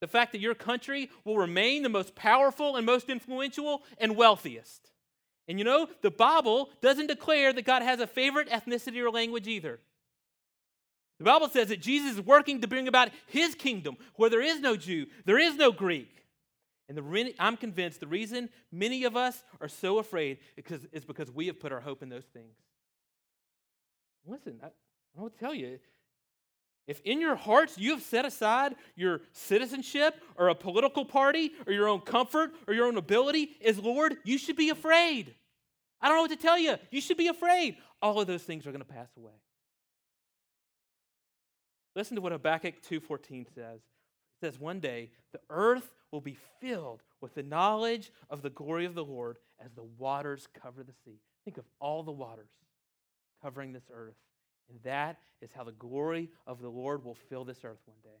The 0.00 0.08
fact 0.08 0.32
that 0.32 0.40
your 0.40 0.54
country 0.54 1.10
will 1.24 1.38
remain 1.38 1.84
the 1.84 1.88
most 1.88 2.16
powerful 2.16 2.76
and 2.76 2.84
most 2.84 3.08
influential 3.08 3.82
and 3.98 4.16
wealthiest. 4.16 4.90
And 5.46 5.58
you 5.58 5.64
know, 5.64 5.88
the 6.02 6.10
Bible 6.10 6.70
doesn't 6.80 7.06
declare 7.06 7.52
that 7.52 7.64
God 7.64 7.82
has 7.82 8.00
a 8.00 8.06
favorite 8.06 8.48
ethnicity 8.48 8.98
or 8.98 9.10
language 9.10 9.46
either. 9.46 9.78
The 11.18 11.24
Bible 11.24 11.48
says 11.48 11.68
that 11.68 11.80
Jesus 11.80 12.14
is 12.14 12.20
working 12.20 12.60
to 12.60 12.66
bring 12.66 12.88
about 12.88 13.10
his 13.26 13.54
kingdom 13.54 13.96
where 14.16 14.30
there 14.30 14.42
is 14.42 14.58
no 14.58 14.76
Jew, 14.76 15.06
there 15.24 15.38
is 15.38 15.54
no 15.54 15.70
Greek, 15.70 16.21
and 16.96 16.98
the, 16.98 17.34
I'm 17.38 17.56
convinced 17.56 18.00
the 18.00 18.06
reason 18.06 18.50
many 18.70 19.04
of 19.04 19.16
us 19.16 19.42
are 19.60 19.68
so 19.68 19.98
afraid 19.98 20.38
is 20.92 21.04
because 21.04 21.30
we 21.30 21.46
have 21.46 21.58
put 21.58 21.72
our 21.72 21.80
hope 21.80 22.02
in 22.02 22.10
those 22.10 22.26
things. 22.26 22.54
Listen, 24.26 24.60
I, 24.62 24.66
I 24.66 25.22
to 25.22 25.30
tell 25.38 25.54
you 25.54 25.78
if 26.86 27.00
in 27.02 27.20
your 27.20 27.34
hearts 27.34 27.78
you 27.78 27.92
have 27.92 28.02
set 28.02 28.24
aside 28.24 28.74
your 28.94 29.20
citizenship 29.32 30.20
or 30.36 30.48
a 30.48 30.54
political 30.54 31.04
party 31.04 31.52
or 31.66 31.72
your 31.72 31.88
own 31.88 32.00
comfort 32.00 32.52
or 32.66 32.74
your 32.74 32.86
own 32.86 32.98
ability 32.98 33.52
as 33.64 33.78
Lord, 33.78 34.16
you 34.24 34.36
should 34.36 34.56
be 34.56 34.68
afraid. 34.68 35.34
I 36.00 36.08
don't 36.08 36.16
know 36.16 36.22
what 36.22 36.30
to 36.32 36.36
tell 36.36 36.58
you. 36.58 36.76
You 36.90 37.00
should 37.00 37.16
be 37.16 37.28
afraid. 37.28 37.76
All 38.02 38.20
of 38.20 38.26
those 38.26 38.42
things 38.42 38.66
are 38.66 38.72
going 38.72 38.84
to 38.84 38.92
pass 38.92 39.08
away. 39.16 39.32
Listen 41.94 42.16
to 42.16 42.20
what 42.20 42.32
Habakkuk 42.32 42.82
2:14 42.82 43.46
says. 43.54 43.80
Says, 44.42 44.58
One 44.58 44.80
day 44.80 45.10
the 45.30 45.38
earth 45.50 45.94
will 46.10 46.20
be 46.20 46.36
filled 46.60 47.04
with 47.20 47.32
the 47.34 47.44
knowledge 47.44 48.10
of 48.28 48.42
the 48.42 48.50
glory 48.50 48.86
of 48.86 48.96
the 48.96 49.04
Lord 49.04 49.38
as 49.64 49.70
the 49.72 49.86
waters 49.98 50.48
cover 50.60 50.82
the 50.82 50.92
sea. 51.04 51.20
Think 51.44 51.58
of 51.58 51.64
all 51.78 52.02
the 52.02 52.10
waters 52.10 52.50
covering 53.40 53.72
this 53.72 53.88
earth. 53.94 54.16
And 54.68 54.80
that 54.82 55.18
is 55.40 55.50
how 55.54 55.62
the 55.62 55.70
glory 55.70 56.28
of 56.44 56.60
the 56.60 56.68
Lord 56.68 57.04
will 57.04 57.14
fill 57.14 57.44
this 57.44 57.58
earth 57.62 57.78
one 57.86 57.98
day. 58.02 58.18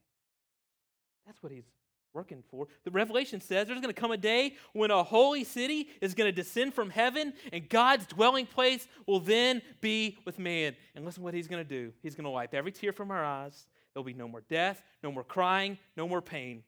That's 1.26 1.42
what 1.42 1.50
he's 1.50 1.66
working 2.14 2.44
for. 2.52 2.68
The 2.84 2.92
Revelation 2.92 3.40
says 3.40 3.66
there's 3.66 3.80
going 3.80 3.92
to 3.92 4.00
come 4.00 4.12
a 4.12 4.16
day 4.16 4.54
when 4.74 4.92
a 4.92 5.02
holy 5.02 5.42
city 5.42 5.88
is 6.00 6.14
going 6.14 6.28
to 6.28 6.32
descend 6.32 6.72
from 6.72 6.90
heaven, 6.90 7.32
and 7.52 7.68
God's 7.68 8.06
dwelling 8.06 8.46
place 8.46 8.86
will 9.08 9.20
then 9.20 9.60
be 9.80 10.18
with 10.24 10.38
man. 10.38 10.76
And 10.94 11.04
listen 11.04 11.24
what 11.24 11.34
he's 11.34 11.48
going 11.48 11.64
to 11.64 11.68
do. 11.68 11.92
He's 12.00 12.14
going 12.14 12.26
to 12.26 12.30
wipe 12.30 12.54
every 12.54 12.70
tear 12.70 12.92
from 12.92 13.10
our 13.10 13.24
eyes. 13.24 13.66
There'll 13.92 14.04
be 14.04 14.14
no 14.14 14.28
more 14.28 14.42
death, 14.48 14.82
no 15.02 15.12
more 15.12 15.24
crying, 15.24 15.78
no 15.96 16.08
more 16.08 16.22
pain. 16.22 16.64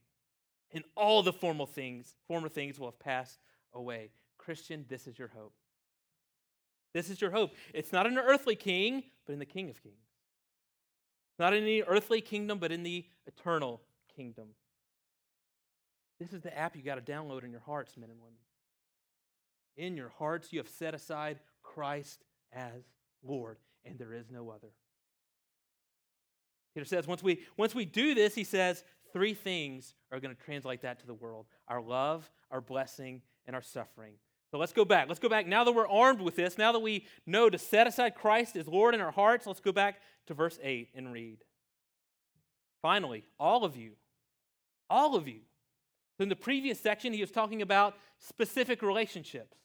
And 0.73 0.85
all 0.97 1.23
the 1.23 1.33
former 1.33 1.67
things, 1.67 2.15
former 2.27 2.49
things 2.49 2.79
will 2.79 2.89
have 2.89 2.99
passed 2.99 3.39
away. 3.73 4.11
Christian, 4.39 4.85
this 4.89 5.07
is 5.07 5.19
your 5.19 5.29
hope. 5.29 5.55
This 6.93 7.11
is 7.11 7.21
your 7.21 7.31
hope. 7.31 7.55
It's 7.73 7.93
not 7.93 8.07
in 8.07 8.19
an 8.19 8.25
earthly 8.25 8.57
king, 8.57 9.05
but 9.27 9.33
in 9.33 9.39
the 9.39 9.47
King 9.47 9.71
of 9.71 9.83
Kings. 9.83 9.97
Not 11.39 11.55
in 11.55 11.65
the 11.65 11.83
earthly 11.85 12.21
kingdom, 12.21 12.59
but 12.59 12.71
in 12.71 12.83
the 12.83 13.05
eternal 13.27 13.81
kingdom. 14.15 14.49
This 16.21 16.33
is 16.33 16.43
the 16.43 16.57
app 16.57 16.77
you 16.77 16.83
got 16.83 17.05
to 17.05 17.13
download 17.13 17.43
in 17.43 17.51
your 17.51 17.61
hearts, 17.61 17.97
men 17.97 18.11
and 18.11 18.21
women. 18.21 18.39
In 19.77 19.97
your 19.97 20.11
hearts, 20.11 20.53
you 20.53 20.61
have 20.61 20.69
set 20.69 20.95
aside 20.95 21.41
Christ 21.63 22.25
as 22.53 22.85
Lord, 23.25 23.59
and 23.85 23.99
there 23.99 24.13
is 24.13 24.31
no 24.31 24.51
other. 24.51 24.69
Peter 26.75 26.85
says, 26.85 27.07
once 27.07 27.23
we, 27.23 27.41
once 27.57 27.75
we 27.75 27.85
do 27.85 28.15
this, 28.15 28.35
he 28.35 28.45
says, 28.45 28.85
three 29.13 29.33
things 29.33 29.95
are 30.11 30.21
going 30.21 30.35
to 30.35 30.43
translate 30.43 30.83
that 30.83 30.99
to 31.01 31.07
the 31.07 31.15
world 31.15 31.47
our 31.69 31.81
love, 31.81 32.31
our 32.51 32.61
blessing, 32.61 33.23
and 33.47 33.55
our 33.57 33.63
suffering. 33.63 34.15
So 34.51 34.59
let's 34.59 34.73
go 34.73 34.85
back. 34.85 35.09
Let's 35.09 35.21
go 35.21 35.29
back. 35.29 35.47
Now 35.47 35.65
that 35.65 35.73
we're 35.73 35.89
armed 35.89 36.21
with 36.21 36.37
this, 36.37 36.59
now 36.59 36.73
that 36.73 36.81
we 36.81 37.07
know 37.27 37.49
to 37.51 37.59
set 37.59 37.87
aside 37.87 38.15
Christ 38.15 38.57
as 38.57 38.69
Lord 38.69 38.95
in 38.95 39.01
our 39.01 39.11
hearts, 39.11 39.47
let's 39.47 39.61
go 39.61 39.73
back 39.73 40.01
to 40.27 40.35
verse 40.35 40.59
8 40.63 40.91
and 40.95 41.13
read. 41.13 41.39
Finally, 42.83 43.25
all 43.41 43.65
of 43.65 43.77
you, 43.77 43.93
all 44.91 45.17
of 45.17 45.27
you. 45.27 45.41
So 46.17 46.23
in 46.23 46.29
the 46.29 46.37
previous 46.37 46.79
section, 46.79 47.13
he 47.13 47.21
was 47.21 47.31
talking 47.31 47.63
about 47.63 47.97
specific 48.19 48.83
relationships. 48.83 49.57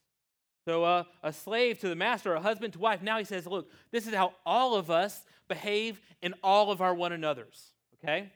So 0.69 0.83
uh, 0.83 1.05
a 1.23 1.33
slave 1.33 1.79
to 1.79 1.89
the 1.89 1.95
master, 1.95 2.35
a 2.35 2.39
husband 2.39 2.73
to 2.73 2.79
wife. 2.79 3.01
Now 3.01 3.17
he 3.17 3.23
says, 3.23 3.47
look, 3.47 3.71
this 3.89 4.05
is 4.05 4.13
how 4.13 4.33
all 4.45 4.75
of 4.75 4.91
us 4.91 5.23
behave 5.47 5.99
in 6.21 6.35
all 6.43 6.69
of 6.69 6.79
our 6.79 6.93
one 6.93 7.11
another's. 7.11 7.71
Okay? 7.95 8.31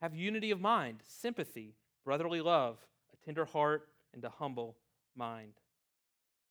Have 0.00 0.14
unity 0.14 0.52
of 0.52 0.58
mind, 0.58 1.00
sympathy, 1.06 1.74
brotherly 2.02 2.40
love, 2.40 2.78
a 3.12 3.26
tender 3.26 3.44
heart, 3.44 3.88
and 4.14 4.24
a 4.24 4.30
humble 4.30 4.78
mind. 5.14 5.52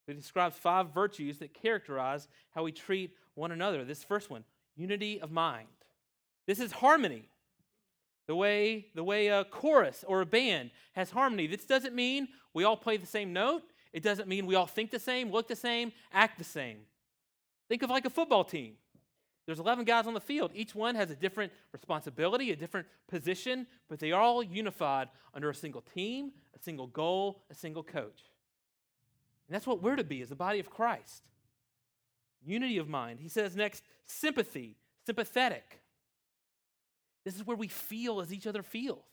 He 0.06 0.14
describes 0.14 0.58
five 0.58 0.94
virtues 0.94 1.40
that 1.40 1.56
characterize 1.56 2.28
how 2.54 2.62
we 2.62 2.72
treat 2.72 3.16
one 3.34 3.52
another. 3.52 3.84
This 3.84 4.04
first 4.04 4.30
one, 4.30 4.44
unity 4.76 5.20
of 5.22 5.32
mind. 5.32 5.70
This 6.46 6.60
is 6.60 6.72
harmony. 6.72 7.30
The 8.28 8.36
way, 8.36 8.86
the 8.94 9.04
way 9.04 9.30
a 9.30 9.44
chorus 9.44 10.06
or 10.08 10.22
a 10.22 10.26
band 10.28 10.70
has 10.94 11.10
harmony. 11.10 11.48
This 11.48 11.66
doesn't 11.66 11.96
mean 11.96 12.28
we 12.54 12.64
all 12.64 12.78
play 12.78 12.98
the 12.98 13.08
same 13.08 13.34
note. 13.34 13.64
It 13.94 14.04
doesn't 14.04 14.28
mean 14.28 14.46
we 14.46 14.56
all 14.56 14.68
think 14.68 14.92
the 14.92 15.00
same, 15.00 15.32
look 15.32 15.48
the 15.48 15.56
same, 15.56 15.92
act 16.14 16.38
the 16.38 16.44
same. 16.44 16.80
Think 17.68 17.84
of 17.84 17.90
like 17.90 18.06
a 18.06 18.10
football 18.10 18.44
team. 18.44 18.74
There's 19.46 19.60
11 19.60 19.86
guys 19.86 20.08
on 20.08 20.14
the 20.14 20.22
field. 20.22 20.52
Each 20.54 20.76
one 20.76 20.96
has 20.96 21.10
a 21.10 21.16
different 21.16 21.52
responsibility, 21.74 22.52
a 22.52 22.56
different 22.56 22.88
position, 23.08 23.68
but 23.90 24.00
they 24.00 24.12
are 24.12 24.22
all 24.22 24.44
unified 24.44 25.10
under 25.34 25.50
a 25.50 25.56
single 25.56 25.82
team, 25.82 26.32
a 26.56 26.60
single 26.62 26.88
goal, 26.88 27.42
a 27.50 27.56
single 27.56 27.84
coach. 27.84 28.22
And 29.48 29.56
that's 29.56 29.68
what 29.68 29.82
we're 29.82 29.96
to 29.96 30.04
be 30.04 30.22
as 30.22 30.30
the 30.30 30.36
body 30.36 30.60
of 30.60 30.70
Christ. 30.70 31.24
Unity 32.46 32.78
of 32.78 32.88
mind. 32.88 33.20
He 33.20 33.30
says 33.30 33.56
next, 33.56 33.84
sympathy, 34.06 34.78
sympathetic. 35.06 35.82
This 37.26 37.36
is 37.36 37.46
where 37.46 37.58
we 37.58 37.68
feel 37.68 38.22
as 38.22 38.34
each 38.34 38.48
other 38.48 38.64
feels. 38.64 39.04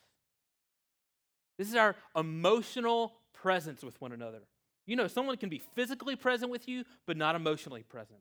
This 1.56 1.68
is 1.68 1.74
our 1.74 1.96
emotional 2.16 3.14
presence 3.32 3.82
with 3.82 4.00
one 4.00 4.12
another. 4.12 4.42
You 4.88 4.96
know, 4.96 5.06
someone 5.06 5.36
can 5.36 5.50
be 5.50 5.60
physically 5.74 6.16
present 6.16 6.50
with 6.50 6.66
you, 6.66 6.84
but 7.06 7.18
not 7.18 7.36
emotionally 7.36 7.82
present. 7.82 8.20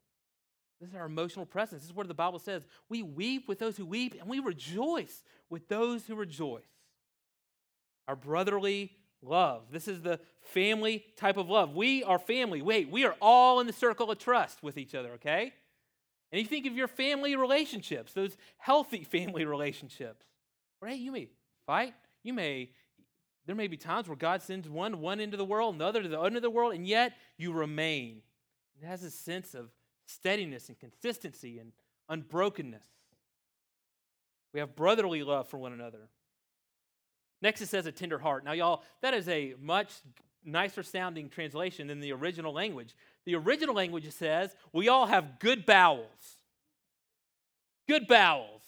This 0.82 0.90
is 0.90 0.96
our 0.96 1.06
emotional 1.06 1.46
presence. 1.46 1.82
This 1.82 1.90
is 1.90 1.96
where 1.96 2.06
the 2.06 2.14
Bible 2.14 2.40
says 2.40 2.68
we 2.90 3.02
weep 3.02 3.48
with 3.48 3.58
those 3.58 3.78
who 3.78 3.86
weep 3.86 4.16
and 4.20 4.30
we 4.30 4.40
rejoice 4.40 5.24
with 5.50 5.70
those 5.70 6.06
who 6.06 6.14
rejoice. 6.14 6.68
Our 8.08 8.18
brotherly 8.18 8.92
love. 9.22 9.64
This 9.72 9.88
is 9.88 10.02
the 10.02 10.20
family 10.42 11.06
type 11.16 11.38
of 11.38 11.50
love. 11.50 11.74
We 11.74 12.04
are 12.04 12.20
family. 12.20 12.62
Wait, 12.62 12.92
we 12.92 13.06
are 13.06 13.16
all 13.22 13.62
in 13.62 13.68
the 13.68 13.74
circle 13.74 14.12
of 14.12 14.20
trust 14.20 14.62
with 14.62 14.78
each 14.78 14.94
other, 14.94 15.14
okay? 15.14 15.54
And 16.34 16.42
you 16.42 16.48
think 16.48 16.66
of 16.66 16.76
your 16.76 16.90
family 16.90 17.38
relationships, 17.38 18.12
those 18.12 18.36
healthy 18.58 19.04
family 19.10 19.46
relationships. 19.46 20.26
Right? 20.82 21.00
You 21.00 21.14
may 21.14 21.30
fight. 21.66 21.94
You 22.24 22.34
may, 22.34 22.72
there 23.48 23.56
may 23.56 23.68
be 23.68 23.78
times 23.78 24.08
where 24.08 24.18
God 24.18 24.44
sends 24.44 24.70
one 24.70 25.02
one 25.02 25.20
into 25.20 25.38
the 25.38 25.46
world, 25.46 25.74
another 25.74 26.04
to 26.04 26.08
the 26.08 26.20
other 26.20 26.28
end 26.28 26.36
of 26.36 26.42
the 26.44 26.50
world, 26.50 26.74
and 26.74 26.86
yet 26.86 27.14
you 27.38 27.52
remain. 27.54 28.22
It 28.80 28.86
has 28.86 29.04
a 29.04 29.10
sense 29.10 29.56
of 29.56 29.72
steadiness 30.06 30.70
and 30.70 30.78
consistency 30.78 31.58
and 31.58 31.72
unbrokenness. 32.10 32.86
We 34.54 34.60
have 34.60 34.76
brotherly 34.76 35.24
love 35.24 35.48
for 35.48 35.58
one 35.58 35.74
another. 35.74 36.10
Next, 37.42 37.62
it 37.62 37.68
says 37.68 37.86
a 37.86 37.92
tender 37.92 38.18
heart. 38.18 38.44
Now, 38.44 38.52
y'all, 38.52 38.84
that 39.02 39.14
is 39.14 39.28
a 39.30 39.56
much 39.62 39.92
nicer 40.44 40.84
sounding 40.84 41.30
translation 41.30 41.88
than 41.88 42.00
the 42.00 42.12
original 42.14 42.54
language. 42.54 42.96
The 43.26 43.36
original 43.36 43.76
language 43.76 44.10
says, 44.12 44.56
we 44.74 44.88
all 44.88 45.06
have 45.06 45.40
good 45.40 45.66
bowels. 45.66 46.38
Good 47.88 48.08
bowels. 48.08 48.64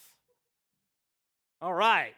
All 1.62 1.74
right. 1.74 2.14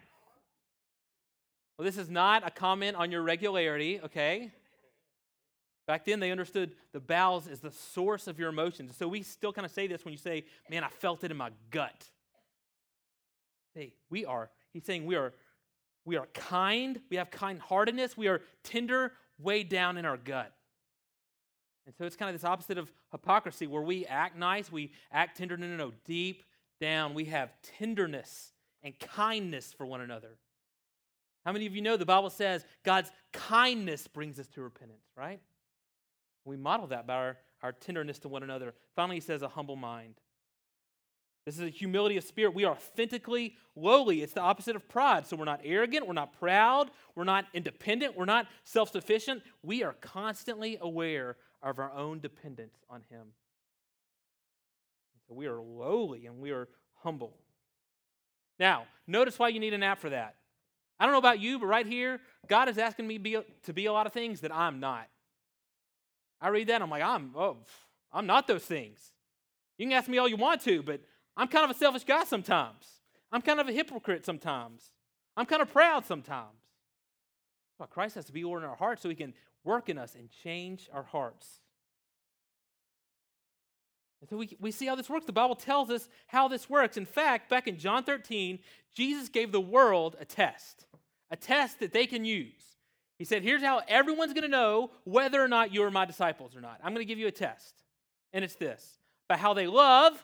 Well, 1.82 1.88
this 1.88 1.98
is 1.98 2.12
not 2.12 2.46
a 2.46 2.52
comment 2.52 2.96
on 2.96 3.10
your 3.10 3.24
regularity, 3.24 4.00
okay? 4.04 4.52
Back 5.88 6.06
then, 6.06 6.20
they 6.20 6.30
understood 6.30 6.74
the 6.94 7.00
bowels 7.00 7.48
is 7.48 7.60
the 7.60 7.72
source 7.72 8.28
of 8.28 8.38
your 8.38 8.50
emotions. 8.50 8.96
So 8.96 9.08
we 9.08 9.24
still 9.24 9.52
kind 9.52 9.66
of 9.66 9.72
say 9.72 9.88
this 9.88 10.06
when 10.06 10.12
you 10.12 10.20
say, 10.20 10.46
man, 10.70 10.84
I 10.84 10.90
felt 10.90 11.24
it 11.24 11.32
in 11.32 11.38
my 11.38 11.50
gut. 11.72 12.06
Hey, 13.74 13.94
we 14.12 14.26
are, 14.26 14.52
he's 14.74 14.86
saying 14.86 15.08
we 15.08 15.16
are 15.16 15.34
we 16.06 16.18
are 16.18 16.28
kind, 16.36 17.00
we 17.10 17.18
have 17.18 17.32
kind 17.32 17.60
heartedness, 17.60 18.16
we 18.16 18.28
are 18.28 18.42
tender 18.64 19.14
way 19.40 19.64
down 19.64 19.98
in 19.98 20.06
our 20.06 20.18
gut. 20.18 20.54
And 21.88 21.96
so 21.96 22.06
it's 22.06 22.16
kind 22.16 22.30
of 22.30 22.40
this 22.40 22.46
opposite 22.48 22.78
of 22.78 22.92
hypocrisy 23.12 23.66
where 23.66 23.82
we 23.82 24.06
act 24.06 24.38
nice, 24.38 24.72
we 24.72 24.92
act 25.12 25.36
tender. 25.36 25.58
No, 25.58 25.66
no, 25.66 25.78
no. 25.78 25.94
Deep 26.06 26.44
down, 26.80 27.16
we 27.16 27.26
have 27.26 27.50
tenderness 27.80 28.52
and 28.84 28.94
kindness 29.00 29.74
for 29.76 29.88
one 29.88 30.02
another. 30.02 30.38
How 31.46 31.52
many 31.52 31.66
of 31.66 31.76
you 31.76 31.82
know 31.82 31.98
the 31.98 32.06
Bible 32.06 32.30
says 32.30 32.66
God's 32.84 33.12
kindness 33.34 34.08
brings 34.08 34.40
us 34.40 34.48
to 34.50 34.62
repentance, 34.62 35.06
right? 35.18 35.40
We 36.46 36.58
model 36.58 36.88
that 36.88 37.08
by 37.08 37.16
our, 37.16 37.38
our 37.64 37.72
tenderness 37.72 38.20
to 38.20 38.28
one 38.28 38.44
another. 38.44 38.74
Finally, 38.96 39.18
he 39.18 39.22
says 39.22 39.42
a 39.42 39.48
humble 39.48 39.76
mind. 39.76 40.16
This 41.46 41.56
is 41.56 41.62
a 41.62 41.70
humility 41.70 42.18
of 42.18 42.24
spirit. 42.24 42.54
We 42.54 42.66
are 42.66 42.74
authentically 42.74 43.56
lowly. 43.76 44.22
It's 44.22 44.34
the 44.34 44.42
opposite 44.42 44.76
of 44.76 44.88
pride. 44.88 45.26
So 45.26 45.36
we're 45.36 45.46
not 45.46 45.62
arrogant, 45.64 46.06
we're 46.06 46.14
not 46.14 46.38
proud, 46.38 46.92
we're 47.16 47.24
not 47.24 47.46
independent, 47.54 48.16
we're 48.16 48.26
not 48.26 48.48
self 48.64 48.92
sufficient. 48.92 49.42
We 49.64 49.84
are 49.84 49.94
constantly 49.94 50.78
aware 50.80 51.38
of 51.64 51.80
our 51.80 51.92
own 51.94 52.20
dependence 52.20 52.76
on 52.90 53.02
Him. 53.10 53.28
So 55.28 55.34
we 55.34 55.48
are 55.48 55.60
lowly 55.60 56.28
and 56.28 56.40
we 56.40 56.52
are 56.52 56.68
humble. 57.04 57.38
Now, 58.60 58.86
notice 59.08 59.40
why 59.40 59.48
you 59.48 59.60
need 59.60 59.74
an 59.74 59.82
app 59.82 60.00
for 60.00 60.12
that. 60.12 60.36
I 61.02 61.06
don't 61.06 61.14
know 61.14 61.18
about 61.18 61.40
you, 61.40 61.58
but 61.58 61.66
right 61.66 61.88
here, 61.88 62.22
God 62.48 62.70
is 62.70 62.78
asking 62.78 63.08
me 63.08 63.18
be, 63.18 63.36
to 63.64 63.74
be 63.74 63.88
a 63.88 63.92
lot 63.92 64.06
of 64.06 64.14
things 64.14 64.42
that 64.42 64.54
I'm 64.54 64.80
not. 64.80 65.08
I 66.40 66.50
read 66.50 66.68
that, 66.68 66.80
I'm 66.80 66.92
like, 66.92 67.02
I'm, 67.02 67.32
oh, 67.36 67.58
I'm 68.14 68.28
not 68.28 68.46
those 68.46 68.66
things. 68.66 69.12
You 69.80 69.88
can 69.88 69.94
ask 69.94 70.08
me 70.08 70.20
all 70.20 70.28
you 70.28 70.38
want 70.38 70.62
to, 70.62 70.84
but 70.84 71.02
I'm 71.36 71.48
kind 71.48 71.66
of 71.66 71.76
a 71.76 71.80
selfish 71.80 72.04
guy 72.04 72.24
sometimes. 72.26 72.86
I'm 73.32 73.42
kind 73.42 73.60
of 73.60 73.68
a 73.68 73.72
hypocrite 73.72 74.28
sometimes. 74.28 74.92
I'm 75.36 75.48
kind 75.48 75.64
of 75.64 75.74
proud 75.74 76.06
sometimes. 76.06 76.60
But 77.80 77.90
Christ 77.90 78.14
has 78.14 78.26
to 78.26 78.32
be 78.32 78.44
Lord 78.44 78.62
in 78.62 78.70
our 78.70 78.76
hearts 78.76 79.02
so 79.02 79.10
he 79.10 79.16
can 79.16 79.34
work 79.64 79.90
in 79.90 79.98
us 79.98 80.14
and 80.14 80.30
change 80.44 80.88
our 80.94 81.02
hearts. 81.02 81.62
And 84.22 84.30
so 84.30 84.38
we, 84.38 84.56
we 84.60 84.70
see 84.72 84.86
how 84.86 84.94
this 84.94 85.10
works. 85.10 85.26
The 85.26 85.32
Bible 85.32 85.56
tells 85.56 85.90
us 85.90 86.08
how 86.28 86.48
this 86.48 86.70
works. 86.70 86.96
In 86.96 87.08
fact, 87.08 87.50
back 87.50 87.68
in 87.68 87.80
John 87.80 88.04
13, 88.04 88.60
Jesus 88.94 89.30
gave 89.30 89.52
the 89.52 89.60
world 89.60 90.16
a 90.20 90.26
test, 90.26 90.86
a 91.32 91.36
test 91.36 91.80
that 91.80 91.94
they 91.94 92.06
can 92.06 92.26
use. 92.26 92.62
He 93.18 93.26
said, 93.26 93.42
Here's 93.42 93.64
how 93.64 93.82
everyone's 93.88 94.34
going 94.34 94.44
to 94.44 94.50
know 94.50 94.92
whether 95.06 95.42
or 95.42 95.48
not 95.48 95.74
you're 95.74 95.90
my 95.90 96.06
disciples 96.06 96.56
or 96.56 96.62
not. 96.62 96.80
I'm 96.84 96.94
going 96.94 97.06
to 97.06 97.10
give 97.10 97.20
you 97.20 97.28
a 97.28 97.32
test. 97.32 97.74
And 98.34 98.44
it's 98.44 98.56
this 98.56 99.00
by 99.28 99.38
how 99.38 99.54
they 99.54 99.68
love 99.68 100.22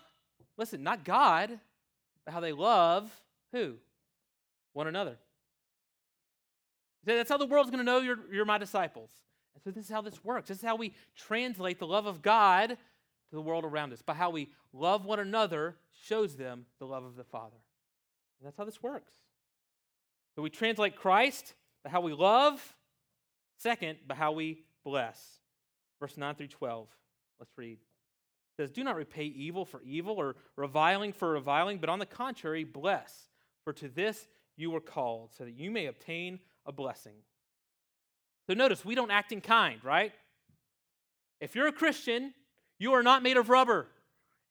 Listen, 0.57 0.83
not 0.83 1.05
God, 1.05 1.59
but 2.25 2.33
how 2.33 2.39
they 2.39 2.51
love 2.51 3.09
who? 3.51 3.75
One 4.73 4.87
another. 4.87 5.17
That's 7.05 7.29
how 7.29 7.37
the 7.37 7.45
world's 7.45 7.69
going 7.69 7.85
to 7.85 7.89
know 7.89 7.99
you're, 7.99 8.19
you're 8.31 8.45
my 8.45 8.57
disciples. 8.57 9.11
And 9.53 9.63
so 9.63 9.71
this 9.71 9.85
is 9.85 9.91
how 9.91 10.01
this 10.01 10.23
works. 10.25 10.49
This 10.49 10.57
is 10.57 10.63
how 10.63 10.75
we 10.75 10.93
translate 11.15 11.79
the 11.79 11.87
love 11.87 12.05
of 12.05 12.21
God 12.21 12.69
to 12.69 13.35
the 13.35 13.41
world 13.41 13.63
around 13.63 13.93
us. 13.93 14.01
By 14.01 14.13
how 14.13 14.29
we 14.29 14.49
love 14.73 15.05
one 15.05 15.19
another 15.19 15.75
shows 16.03 16.35
them 16.35 16.65
the 16.79 16.85
love 16.85 17.05
of 17.05 17.15
the 17.15 17.23
Father. 17.23 17.55
And 18.39 18.47
that's 18.47 18.57
how 18.57 18.65
this 18.65 18.83
works. 18.83 19.13
So 20.37 20.43
we 20.43 20.51
translate 20.51 20.95
Christ 20.95 21.55
by 21.83 21.89
how 21.89 22.01
we 22.01 22.13
love, 22.13 22.61
second, 23.57 23.97
by 24.07 24.13
how 24.13 24.33
we 24.33 24.65
bless. 24.85 25.19
Verse 25.99 26.15
9 26.15 26.35
through 26.35 26.49
12. 26.49 26.87
Let's 27.39 27.57
read. 27.57 27.79
It 27.79 28.61
says, 28.61 28.69
Do 28.69 28.83
not 28.83 28.95
repay 28.95 29.23
evil 29.23 29.65
for 29.65 29.81
evil 29.81 30.13
or 30.13 30.35
reviling 30.55 31.11
for 31.11 31.31
reviling, 31.31 31.79
but 31.79 31.89
on 31.89 31.97
the 31.97 32.05
contrary, 32.05 32.63
bless. 32.63 33.29
For 33.63 33.73
to 33.73 33.89
this 33.89 34.27
you 34.55 34.69
were 34.69 34.79
called, 34.79 35.31
so 35.35 35.43
that 35.43 35.57
you 35.57 35.71
may 35.71 35.87
obtain 35.87 36.39
a 36.67 36.71
blessing. 36.71 37.15
So 38.45 38.53
notice, 38.53 38.85
we 38.85 38.93
don't 38.93 39.09
act 39.09 39.31
in 39.31 39.41
kind, 39.41 39.83
right? 39.83 40.13
If 41.41 41.55
you're 41.55 41.67
a 41.67 41.73
Christian, 41.73 42.35
you 42.77 42.93
are 42.93 43.01
not 43.01 43.23
made 43.23 43.37
of 43.37 43.49
rubber. 43.49 43.87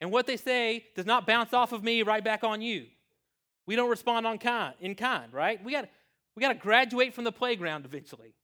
And 0.01 0.11
what 0.11 0.27
they 0.27 0.37
say 0.37 0.87
does 0.97 1.07
not 1.07 1.29
bounce 1.29 1.53
off 1.53 1.73
of 1.73 1.85
me 1.85 2.03
right 2.03 2.25
back 2.25 2.43
on 2.43 2.61
you. 2.61 2.87
We 3.67 3.77
don't 3.77 3.91
respond 3.91 4.27
on 4.27 4.39
kind, 4.39 4.75
in 4.81 4.95
kind, 4.95 5.33
right? 5.33 5.63
We 5.65 5.73
got 5.73 5.89
we 6.37 6.41
got 6.41 6.49
to 6.49 6.55
graduate 6.55 7.15
from 7.15 7.25
the 7.25 7.33
playground 7.33 7.85
eventually. 7.85 8.35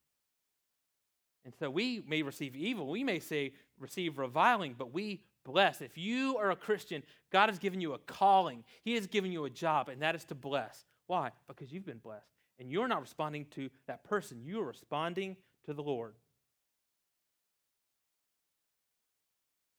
And 1.44 1.54
so 1.58 1.68
we 1.68 2.02
may 2.06 2.22
receive 2.22 2.56
evil, 2.56 2.88
we 2.88 3.04
may 3.04 3.18
say 3.18 3.52
receive 3.78 4.18
reviling, 4.18 4.74
but 4.78 4.92
we 4.92 5.22
bless. 5.44 5.80
If 5.80 5.98
you 5.98 6.38
are 6.38 6.50
a 6.52 6.56
Christian, 6.56 7.02
God 7.30 7.48
has 7.48 7.58
given 7.58 7.80
you 7.80 7.94
a 7.94 7.98
calling. 7.98 8.64
He 8.84 8.94
has 8.94 9.06
given 9.06 9.32
you 9.32 9.44
a 9.44 9.50
job, 9.50 9.88
and 9.88 10.00
that 10.02 10.14
is 10.14 10.24
to 10.26 10.34
bless. 10.34 10.84
Why? 11.08 11.30
Because 11.48 11.72
you've 11.72 11.84
been 11.84 11.98
blessed. 11.98 12.30
And 12.58 12.70
you're 12.70 12.88
not 12.88 13.00
responding 13.00 13.46
to 13.56 13.68
that 13.88 14.04
person, 14.04 14.40
you 14.44 14.60
are 14.60 14.66
responding 14.66 15.36
to 15.66 15.74
the 15.74 15.82
Lord. 15.82 16.14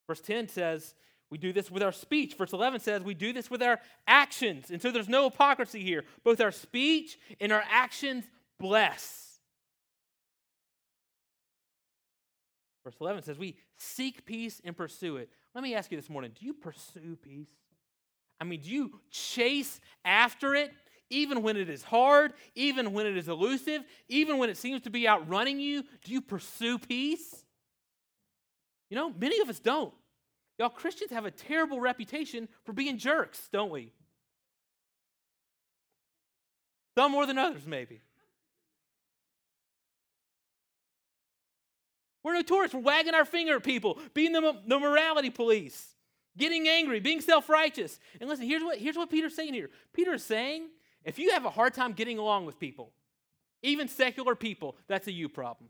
Verse 0.07 0.19
10 0.19 0.49
says, 0.49 0.95
we 1.33 1.39
do 1.39 1.51
this 1.51 1.71
with 1.71 1.81
our 1.81 1.91
speech. 1.91 2.35
Verse 2.35 2.53
11 2.53 2.79
says 2.79 3.01
we 3.01 3.15
do 3.15 3.33
this 3.33 3.49
with 3.49 3.63
our 3.63 3.79
actions. 4.05 4.69
And 4.69 4.79
so 4.79 4.91
there's 4.91 5.09
no 5.09 5.31
hypocrisy 5.31 5.81
here. 5.81 6.03
Both 6.23 6.39
our 6.39 6.51
speech 6.51 7.17
and 7.41 7.51
our 7.51 7.63
actions 7.71 8.25
bless. 8.59 9.39
Verse 12.83 12.93
11 13.01 13.23
says 13.23 13.39
we 13.39 13.57
seek 13.77 14.27
peace 14.27 14.61
and 14.63 14.77
pursue 14.77 15.17
it. 15.17 15.31
Let 15.55 15.63
me 15.63 15.73
ask 15.73 15.89
you 15.89 15.97
this 15.97 16.07
morning 16.07 16.33
do 16.39 16.45
you 16.45 16.53
pursue 16.53 17.17
peace? 17.19 17.49
I 18.39 18.43
mean, 18.43 18.61
do 18.61 18.69
you 18.69 18.99
chase 19.09 19.81
after 20.05 20.53
it 20.53 20.71
even 21.09 21.41
when 21.41 21.57
it 21.57 21.67
is 21.67 21.81
hard, 21.81 22.33
even 22.53 22.93
when 22.93 23.07
it 23.07 23.17
is 23.17 23.27
elusive, 23.27 23.81
even 24.07 24.37
when 24.37 24.51
it 24.51 24.57
seems 24.57 24.83
to 24.83 24.91
be 24.91 25.07
outrunning 25.07 25.59
you? 25.59 25.81
Do 26.03 26.11
you 26.11 26.21
pursue 26.21 26.77
peace? 26.77 27.43
You 28.91 28.97
know, 28.97 29.11
many 29.17 29.41
of 29.41 29.49
us 29.49 29.57
don't. 29.57 29.95
Y'all, 30.59 30.69
Christians 30.69 31.11
have 31.11 31.25
a 31.25 31.31
terrible 31.31 31.79
reputation 31.79 32.47
for 32.63 32.73
being 32.73 32.97
jerks, 32.97 33.49
don't 33.51 33.71
we? 33.71 33.91
Some 36.95 37.11
more 37.11 37.25
than 37.25 37.37
others, 37.37 37.65
maybe. 37.65 38.01
We're 42.23 42.35
notorious 42.35 42.71
for 42.71 42.79
wagging 42.79 43.13
our 43.13 43.25
finger 43.25 43.55
at 43.55 43.63
people, 43.63 43.99
being 44.13 44.31
the, 44.31 44.55
the 44.65 44.79
morality 44.79 45.29
police, 45.29 45.95
getting 46.37 46.67
angry, 46.67 46.99
being 46.99 47.19
self 47.19 47.49
righteous. 47.49 47.99
And 48.21 48.29
listen, 48.29 48.45
here's 48.45 48.63
what, 48.63 48.77
here's 48.77 48.95
what 48.95 49.09
Peter's 49.09 49.35
saying 49.35 49.53
here 49.53 49.69
Peter 49.91 50.13
is 50.13 50.23
saying 50.23 50.67
if 51.03 51.19
you 51.19 51.31
have 51.31 51.45
a 51.45 51.49
hard 51.49 51.73
time 51.73 51.93
getting 51.93 52.19
along 52.19 52.45
with 52.45 52.59
people, 52.59 52.91
even 53.61 53.87
secular 53.87 54.35
people, 54.35 54.77
that's 54.87 55.07
a 55.07 55.11
you 55.11 55.27
problem. 55.27 55.69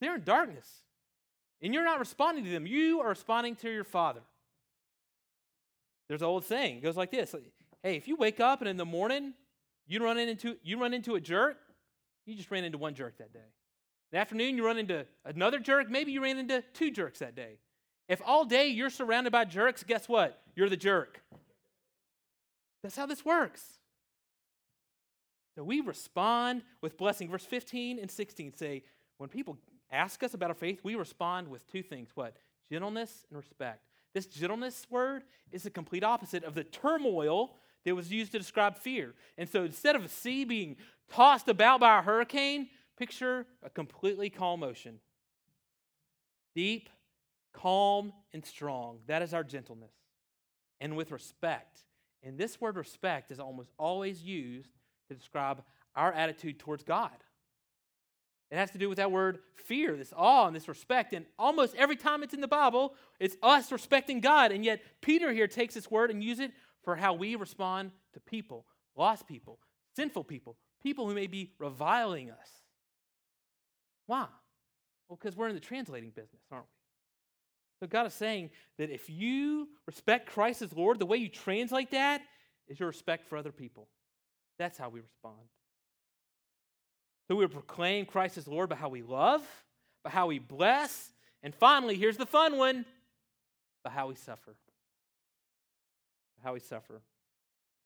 They're 0.00 0.14
in 0.14 0.24
darkness. 0.24 0.68
And 1.60 1.74
you're 1.74 1.84
not 1.84 1.98
responding 1.98 2.44
to 2.44 2.50
them, 2.50 2.66
you 2.66 3.00
are 3.00 3.08
responding 3.08 3.56
to 3.56 3.70
your 3.70 3.84
father. 3.84 4.20
There's 6.08 6.22
an 6.22 6.28
old 6.28 6.44
saying, 6.44 6.78
it 6.78 6.82
goes 6.82 6.96
like 6.96 7.10
this 7.10 7.34
Hey, 7.82 7.96
if 7.96 8.08
you 8.08 8.16
wake 8.16 8.40
up 8.40 8.60
and 8.60 8.68
in 8.68 8.76
the 8.76 8.84
morning 8.84 9.34
you 9.86 10.02
run 10.02 10.18
into 10.18 10.56
you 10.62 10.80
run 10.80 10.94
into 10.94 11.14
a 11.14 11.20
jerk, 11.20 11.56
you 12.26 12.34
just 12.34 12.50
ran 12.50 12.64
into 12.64 12.78
one 12.78 12.94
jerk 12.94 13.18
that 13.18 13.32
day. 13.32 13.38
In 13.40 14.16
the 14.16 14.18
afternoon, 14.18 14.56
you 14.56 14.64
run 14.64 14.78
into 14.78 15.06
another 15.24 15.58
jerk, 15.58 15.90
maybe 15.90 16.12
you 16.12 16.22
ran 16.22 16.38
into 16.38 16.62
two 16.72 16.90
jerks 16.90 17.18
that 17.18 17.34
day. 17.34 17.58
If 18.08 18.22
all 18.24 18.44
day 18.44 18.68
you're 18.68 18.90
surrounded 18.90 19.32
by 19.32 19.44
jerks, 19.44 19.82
guess 19.82 20.08
what? 20.08 20.40
You're 20.56 20.70
the 20.70 20.78
jerk. 20.78 21.22
That's 22.82 22.96
how 22.96 23.06
this 23.06 23.24
works. 23.24 23.62
So 25.54 25.64
we 25.64 25.80
respond 25.80 26.62
with 26.80 26.96
blessing. 26.96 27.28
Verse 27.28 27.44
15 27.44 27.98
and 27.98 28.10
16 28.10 28.54
say, 28.54 28.84
when 29.18 29.28
people 29.28 29.58
ask 29.90 30.22
us 30.22 30.34
about 30.34 30.50
our 30.50 30.54
faith, 30.54 30.80
we 30.82 30.94
respond 30.94 31.48
with 31.48 31.66
two 31.70 31.82
things 31.82 32.10
what? 32.14 32.36
Gentleness 32.70 33.26
and 33.30 33.36
respect. 33.36 33.84
This 34.14 34.26
gentleness 34.26 34.86
word 34.90 35.24
is 35.52 35.62
the 35.62 35.70
complete 35.70 36.04
opposite 36.04 36.44
of 36.44 36.54
the 36.54 36.64
turmoil 36.64 37.54
that 37.84 37.94
was 37.94 38.10
used 38.10 38.32
to 38.32 38.38
describe 38.38 38.76
fear. 38.76 39.14
And 39.36 39.48
so 39.48 39.64
instead 39.64 39.96
of 39.96 40.04
a 40.04 40.08
sea 40.08 40.44
being 40.44 40.76
tossed 41.10 41.48
about 41.48 41.80
by 41.80 41.98
a 41.98 42.02
hurricane, 42.02 42.68
picture 42.98 43.46
a 43.62 43.70
completely 43.70 44.30
calm 44.30 44.62
ocean. 44.62 44.98
Deep, 46.54 46.88
calm, 47.52 48.12
and 48.32 48.44
strong. 48.44 48.98
That 49.06 49.22
is 49.22 49.32
our 49.32 49.44
gentleness. 49.44 49.92
And 50.80 50.96
with 50.96 51.10
respect. 51.10 51.80
And 52.22 52.36
this 52.36 52.60
word 52.60 52.76
respect 52.76 53.30
is 53.30 53.38
almost 53.38 53.70
always 53.78 54.22
used 54.22 54.70
to 55.08 55.14
describe 55.14 55.62
our 55.94 56.12
attitude 56.12 56.58
towards 56.58 56.82
God. 56.82 57.12
It 58.50 58.56
has 58.56 58.70
to 58.70 58.78
do 58.78 58.88
with 58.88 58.96
that 58.96 59.12
word 59.12 59.40
fear, 59.54 59.96
this 59.96 60.12
awe 60.16 60.46
and 60.46 60.56
this 60.56 60.68
respect. 60.68 61.12
And 61.12 61.26
almost 61.38 61.74
every 61.74 61.96
time 61.96 62.22
it's 62.22 62.32
in 62.32 62.40
the 62.40 62.48
Bible, 62.48 62.94
it's 63.20 63.36
us 63.42 63.70
respecting 63.70 64.20
God. 64.20 64.52
And 64.52 64.64
yet, 64.64 64.80
Peter 65.02 65.32
here 65.32 65.46
takes 65.46 65.74
this 65.74 65.90
word 65.90 66.10
and 66.10 66.22
uses 66.22 66.46
it 66.46 66.52
for 66.82 66.96
how 66.96 67.12
we 67.12 67.34
respond 67.36 67.90
to 68.14 68.20
people, 68.20 68.64
lost 68.96 69.26
people, 69.26 69.58
sinful 69.96 70.24
people, 70.24 70.56
people 70.82 71.06
who 71.06 71.14
may 71.14 71.26
be 71.26 71.52
reviling 71.58 72.30
us. 72.30 72.48
Why? 74.06 74.26
Well, 75.08 75.18
because 75.20 75.36
we're 75.36 75.48
in 75.48 75.54
the 75.54 75.60
translating 75.60 76.10
business, 76.10 76.42
aren't 76.50 76.64
we? 76.64 76.78
So 77.80 77.86
God 77.86 78.06
is 78.06 78.14
saying 78.14 78.50
that 78.78 78.90
if 78.90 79.10
you 79.10 79.68
respect 79.86 80.30
Christ 80.30 80.62
as 80.62 80.72
Lord, 80.72 80.98
the 80.98 81.06
way 81.06 81.18
you 81.18 81.28
translate 81.28 81.90
that 81.90 82.22
is 82.66 82.80
your 82.80 82.88
respect 82.88 83.28
for 83.28 83.36
other 83.36 83.52
people. 83.52 83.88
That's 84.58 84.78
how 84.78 84.88
we 84.88 85.00
respond. 85.00 85.36
So 87.28 87.36
we 87.36 87.46
proclaim 87.46 88.06
Christ 88.06 88.38
as 88.38 88.48
Lord 88.48 88.70
by 88.70 88.76
how 88.76 88.88
we 88.88 89.02
love, 89.02 89.42
by 90.02 90.10
how 90.10 90.26
we 90.26 90.38
bless, 90.38 91.12
and 91.42 91.54
finally, 91.54 91.96
here's 91.96 92.16
the 92.16 92.26
fun 92.26 92.56
one 92.58 92.84
by 93.84 93.90
how 93.90 94.08
we 94.08 94.14
suffer. 94.16 94.56
By 96.36 96.48
how 96.48 96.54
we 96.54 96.60
suffer. 96.60 97.00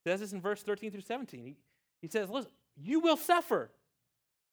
He 0.03 0.09
says 0.09 0.19
this 0.19 0.33
in 0.33 0.41
verse 0.41 0.63
13 0.63 0.91
through 0.91 1.01
17. 1.01 1.45
He, 1.45 1.55
he 2.01 2.07
says, 2.07 2.29
Listen, 2.29 2.51
you 2.75 2.99
will 2.99 3.17
suffer. 3.17 3.69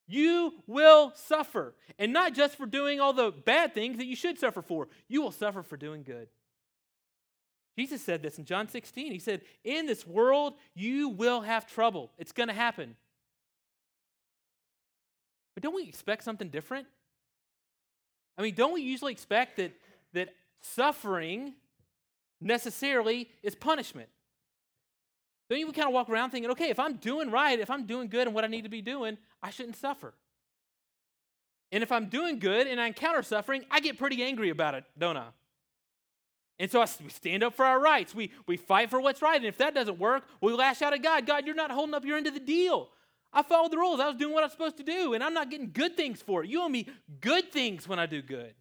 You 0.07 0.55
will 0.67 1.13
suffer. 1.15 1.75
And 1.99 2.13
not 2.13 2.35
just 2.35 2.57
for 2.57 2.67
doing 2.67 3.01
all 3.01 3.13
the 3.13 3.31
bad 3.31 3.75
things 3.75 3.97
that 3.99 4.07
you 4.07 4.17
should 4.17 4.39
suffer 4.39 4.61
for, 4.61 4.89
you 5.09 5.23
will 5.23 5.33
suffer 5.33 5.63
for 5.63 5.77
doing 5.77 6.03
good. 6.03 6.29
Jesus 7.79 8.03
said 8.03 8.23
this 8.23 8.37
in 8.37 8.45
John 8.45 8.69
16. 8.69 9.13
He 9.13 9.19
said, 9.19 9.43
In 9.65 9.87
this 9.87 10.07
world, 10.07 10.55
you 10.75 11.09
will 11.09 11.41
have 11.41 11.67
trouble. 11.67 12.11
It's 12.19 12.33
going 12.33 12.49
to 12.49 12.55
happen. 12.55 12.97
But 15.55 15.63
don't 15.63 15.75
we 15.75 15.85
expect 15.85 16.25
something 16.25 16.49
different? 16.49 16.87
I 18.39 18.43
mean, 18.43 18.55
don't 18.55 18.73
we 18.73 18.83
usually 18.83 19.13
expect 19.13 19.57
that, 19.59 19.73
that 20.13 20.31
suffering 20.63 21.55
necessarily 22.41 23.29
is 23.43 23.55
punishment? 23.55 24.09
Don't 25.49 25.59
you 25.59 25.71
kind 25.73 25.89
of 25.89 25.93
walk 25.93 26.09
around 26.09 26.31
thinking, 26.31 26.51
okay, 26.53 26.71
if 26.71 26.79
I'm 26.79 26.95
doing 26.95 27.31
right, 27.31 27.59
if 27.59 27.71
I'm 27.71 27.85
doing 27.85 28.09
good 28.09 28.27
and 28.29 28.35
what 28.35 28.45
I 28.45 28.47
need 28.47 28.63
to 28.63 28.69
be 28.69 28.83
doing, 28.83 29.19
I 29.43 29.51
shouldn't 29.51 29.77
suffer. 29.77 30.15
And 31.73 31.83
if 31.83 31.91
I'm 31.93 32.07
doing 32.07 32.39
good 32.39 32.67
and 32.67 32.81
I 32.81 32.87
encounter 32.87 33.23
suffering, 33.23 33.65
I 33.71 33.81
get 33.81 33.99
pretty 33.99 34.23
angry 34.23 34.51
about 34.51 34.75
it, 34.75 34.85
don't 34.97 35.17
I? 35.17 35.27
And 36.61 36.71
so 36.71 36.81
I, 36.81 36.87
we 37.03 37.09
stand 37.09 37.43
up 37.43 37.55
for 37.55 37.65
our 37.65 37.81
rights. 37.81 38.15
We, 38.15 38.31
we 38.47 38.57
fight 38.57 38.91
for 38.91 39.01
what's 39.01 39.23
right. 39.23 39.37
And 39.37 39.47
if 39.47 39.59
that 39.59 39.75
doesn't 39.75 39.99
work, 39.99 40.25
we 40.41 40.53
lash 40.53 40.83
out 40.83 40.93
at 40.93 41.03
God. 41.03 41.27
God, 41.27 41.47
you're 41.47 41.55
not 41.55 41.71
holding 41.71 41.95
up 41.95 42.05
your 42.05 42.17
end 42.17 42.27
of 42.27 42.35
the 42.35 42.41
deal. 42.41 42.91
I 43.33 43.43
followed 43.43 43.71
the 43.71 43.77
rules. 43.77 44.01
I 44.01 44.09
was 44.09 44.17
doing 44.17 44.35
what 44.35 44.43
I 44.43 44.47
was 44.47 44.53
supposed 44.53 44.77
to 44.79 44.83
do, 44.83 45.15
and 45.15 45.23
I'm 45.23 45.35
not 45.35 45.51
getting 45.51 45.71
good 45.73 45.97
things 45.97 46.21
for 46.21 46.43
it. 46.43 46.51
You 46.51 46.63
owe 46.63 46.69
me 46.69 46.89
good 47.21 47.53
things 47.53 47.87
when 47.87 47.99
I 47.99 48.07
do 48.07 48.23
good. 48.23 48.55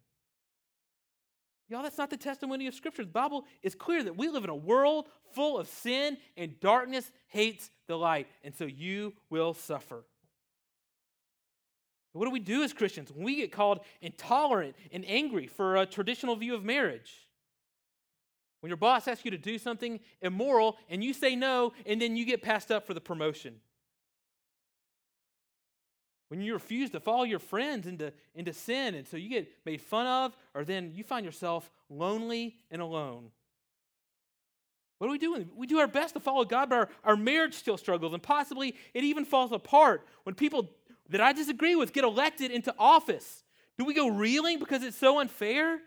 Y'all, 1.68 1.82
that's 1.82 1.98
not 1.98 2.10
the 2.10 2.16
testimony 2.16 2.66
of 2.66 2.74
Scripture. 2.74 3.04
The 3.04 3.10
Bible 3.10 3.46
is 3.62 3.74
clear 3.74 4.02
that 4.02 4.16
we 4.16 4.28
live 4.28 4.44
in 4.44 4.50
a 4.50 4.54
world 4.54 5.08
full 5.32 5.58
of 5.58 5.68
sin, 5.68 6.18
and 6.36 6.58
darkness 6.60 7.10
hates 7.28 7.70
the 7.86 7.96
light, 7.96 8.28
and 8.42 8.54
so 8.54 8.64
you 8.64 9.14
will 9.28 9.54
suffer. 9.54 10.04
What 12.12 12.24
do 12.24 12.32
we 12.32 12.40
do 12.40 12.64
as 12.64 12.72
Christians 12.72 13.12
when 13.12 13.24
we 13.24 13.36
get 13.36 13.52
called 13.52 13.80
intolerant 14.00 14.74
and 14.92 15.04
angry 15.06 15.46
for 15.46 15.76
a 15.76 15.86
traditional 15.86 16.34
view 16.34 16.54
of 16.54 16.64
marriage? 16.64 17.28
When 18.60 18.68
your 18.68 18.76
boss 18.76 19.06
asks 19.06 19.24
you 19.24 19.30
to 19.30 19.38
do 19.38 19.58
something 19.58 20.00
immoral 20.20 20.76
and 20.88 21.02
you 21.04 21.14
say 21.14 21.36
no, 21.36 21.72
and 21.86 22.02
then 22.02 22.16
you 22.16 22.24
get 22.24 22.42
passed 22.42 22.72
up 22.72 22.86
for 22.86 22.94
the 22.94 23.00
promotion 23.00 23.60
when 26.30 26.40
you 26.40 26.54
refuse 26.54 26.90
to 26.90 27.00
follow 27.00 27.24
your 27.24 27.40
friends 27.40 27.88
into, 27.88 28.12
into 28.36 28.52
sin 28.52 28.94
and 28.94 29.06
so 29.06 29.16
you 29.16 29.28
get 29.28 29.48
made 29.66 29.80
fun 29.80 30.06
of 30.06 30.36
or 30.54 30.64
then 30.64 30.92
you 30.94 31.02
find 31.02 31.26
yourself 31.26 31.70
lonely 31.88 32.54
and 32.70 32.80
alone. 32.80 33.32
What 34.98 35.08
are 35.08 35.10
we 35.10 35.18
doing? 35.18 35.50
We 35.56 35.66
do 35.66 35.78
our 35.78 35.88
best 35.88 36.14
to 36.14 36.20
follow 36.20 36.44
God, 36.44 36.70
but 36.70 36.76
our, 36.76 36.88
our 37.04 37.16
marriage 37.16 37.54
still 37.54 37.76
struggles, 37.76 38.12
and 38.12 38.22
possibly 38.22 38.76
it 38.94 39.02
even 39.02 39.24
falls 39.24 39.50
apart 39.50 40.06
when 40.24 40.34
people 40.34 40.70
that 41.08 41.20
I 41.20 41.32
disagree 41.32 41.74
with 41.74 41.92
get 41.92 42.04
elected 42.04 42.50
into 42.50 42.72
office. 42.78 43.42
Do 43.76 43.84
we 43.84 43.94
go 43.94 44.08
reeling 44.08 44.58
because 44.58 44.82
it's 44.84 44.98
so 44.98 45.18
unfair? 45.18 45.80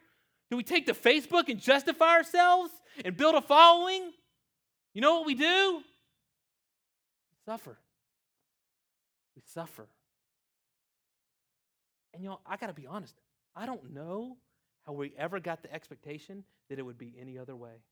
Do 0.50 0.58
we 0.58 0.64
take 0.64 0.88
to 0.88 0.94
Facebook 0.94 1.48
and 1.48 1.60
justify 1.60 2.16
ourselves 2.16 2.72
and 3.06 3.16
build 3.16 3.36
a 3.36 3.42
following? 3.42 4.12
You 4.94 5.02
know 5.02 5.20
what 5.20 5.28
we 5.28 5.36
do? 5.36 5.82
We 7.32 7.38
suffer. 7.46 7.78
We 9.36 9.44
suffer. 9.46 9.88
And 12.14 12.24
know, 12.24 12.40
I 12.46 12.58
got 12.58 12.68
to 12.68 12.74
be 12.74 12.88
honest, 12.88 13.16
I 13.56 13.66
don't 13.66 13.94
know 13.94 14.38
how 14.86 14.94
we 14.94 15.14
ever 15.18 15.40
got 15.40 15.64
the 15.64 15.74
expectation 15.74 16.44
that 16.70 16.80
it 16.80 16.84
would 16.84 16.98
be 16.98 17.16
any 17.20 17.38
other 17.38 17.56
way. 17.56 17.84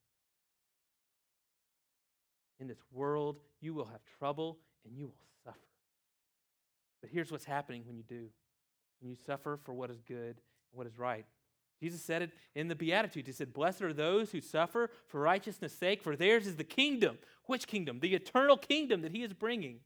In 2.60 2.68
this 2.68 2.82
world, 2.92 3.40
you 3.60 3.74
will 3.74 3.86
have 3.86 4.02
trouble 4.20 4.60
and 4.86 4.96
you 4.96 5.06
will 5.06 5.16
suffer. 5.44 5.58
But 7.02 7.10
here's 7.10 7.32
what's 7.32 7.46
happening 7.46 7.84
when 7.88 7.98
you 7.98 8.04
do 8.04 8.30
when 9.02 9.10
you 9.10 9.18
suffer 9.26 9.58
for 9.64 9.74
what 9.74 9.90
is 9.90 10.02
good 10.02 10.38
and 10.38 10.74
what 10.74 10.88
is 10.88 10.98
right. 10.98 11.26
Jesus 11.80 12.04
said 12.04 12.22
it 12.22 12.32
in 12.54 12.68
the 12.68 12.76
Beatitudes. 12.76 13.26
He 13.26 13.34
said, 13.34 13.54
Blessed 13.54 13.82
are 13.82 13.94
those 13.94 14.32
who 14.32 14.40
suffer 14.40 14.92
for 15.08 15.20
righteousness' 15.20 15.74
sake, 15.74 16.04
for 16.04 16.16
theirs 16.16 16.46
is 16.46 16.56
the 16.56 16.64
kingdom. 16.64 17.18
Which 17.46 17.66
kingdom? 17.66 18.00
The 18.00 18.14
eternal 18.14 18.56
kingdom 18.56 19.02
that 19.02 19.12
he 19.12 19.24
is 19.24 19.34
bringing. 19.34 19.80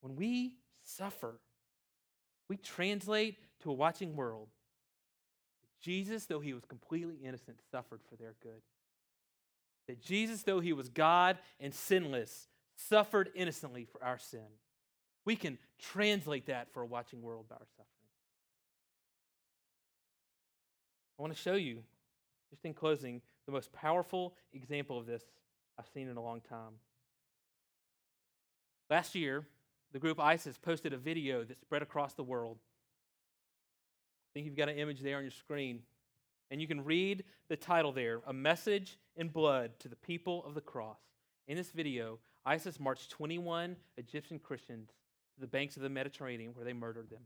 When 0.00 0.16
we 0.16 0.54
suffer, 0.82 1.40
we 2.48 2.56
translate 2.56 3.38
to 3.62 3.70
a 3.70 3.74
watching 3.74 4.16
world. 4.16 4.48
Jesus, 5.80 6.26
though 6.26 6.40
he 6.40 6.52
was 6.52 6.64
completely 6.64 7.16
innocent, 7.22 7.58
suffered 7.70 8.00
for 8.08 8.16
their 8.16 8.34
good. 8.42 8.62
That 9.86 10.00
Jesus, 10.00 10.42
though 10.42 10.60
he 10.60 10.72
was 10.72 10.88
God 10.88 11.38
and 11.60 11.74
sinless, 11.74 12.48
suffered 12.74 13.30
innocently 13.34 13.84
for 13.84 14.02
our 14.02 14.18
sin. 14.18 14.46
We 15.24 15.36
can 15.36 15.58
translate 15.78 16.46
that 16.46 16.72
for 16.72 16.82
a 16.82 16.86
watching 16.86 17.22
world 17.22 17.48
by 17.48 17.56
our 17.56 17.66
suffering. 17.76 17.86
I 21.18 21.22
want 21.22 21.34
to 21.34 21.38
show 21.38 21.54
you, 21.54 21.82
just 22.50 22.64
in 22.64 22.74
closing, 22.74 23.20
the 23.46 23.52
most 23.52 23.72
powerful 23.72 24.34
example 24.52 24.98
of 24.98 25.06
this 25.06 25.22
I've 25.78 25.88
seen 25.92 26.08
in 26.08 26.16
a 26.16 26.22
long 26.22 26.40
time. 26.40 26.74
Last 28.90 29.14
year, 29.14 29.46
the 29.94 30.00
group 30.00 30.18
ISIS 30.18 30.58
posted 30.58 30.92
a 30.92 30.98
video 30.98 31.44
that 31.44 31.60
spread 31.60 31.80
across 31.80 32.14
the 32.14 32.24
world. 32.24 32.58
I 34.28 34.30
think 34.34 34.44
you've 34.44 34.56
got 34.56 34.68
an 34.68 34.76
image 34.76 35.00
there 35.00 35.16
on 35.16 35.22
your 35.22 35.30
screen. 35.30 35.82
And 36.50 36.60
you 36.60 36.66
can 36.66 36.84
read 36.84 37.22
the 37.48 37.56
title 37.56 37.92
there 37.92 38.20
A 38.26 38.32
Message 38.32 38.98
in 39.14 39.28
Blood 39.28 39.70
to 39.78 39.88
the 39.88 39.94
People 39.94 40.44
of 40.44 40.54
the 40.54 40.60
Cross. 40.60 40.98
In 41.46 41.56
this 41.56 41.70
video, 41.70 42.18
ISIS 42.44 42.80
marched 42.80 43.08
21 43.10 43.76
Egyptian 43.96 44.40
Christians 44.40 44.90
to 45.36 45.40
the 45.40 45.46
banks 45.46 45.76
of 45.76 45.82
the 45.84 45.88
Mediterranean 45.88 46.54
where 46.54 46.64
they 46.64 46.72
murdered 46.72 47.08
them. 47.08 47.22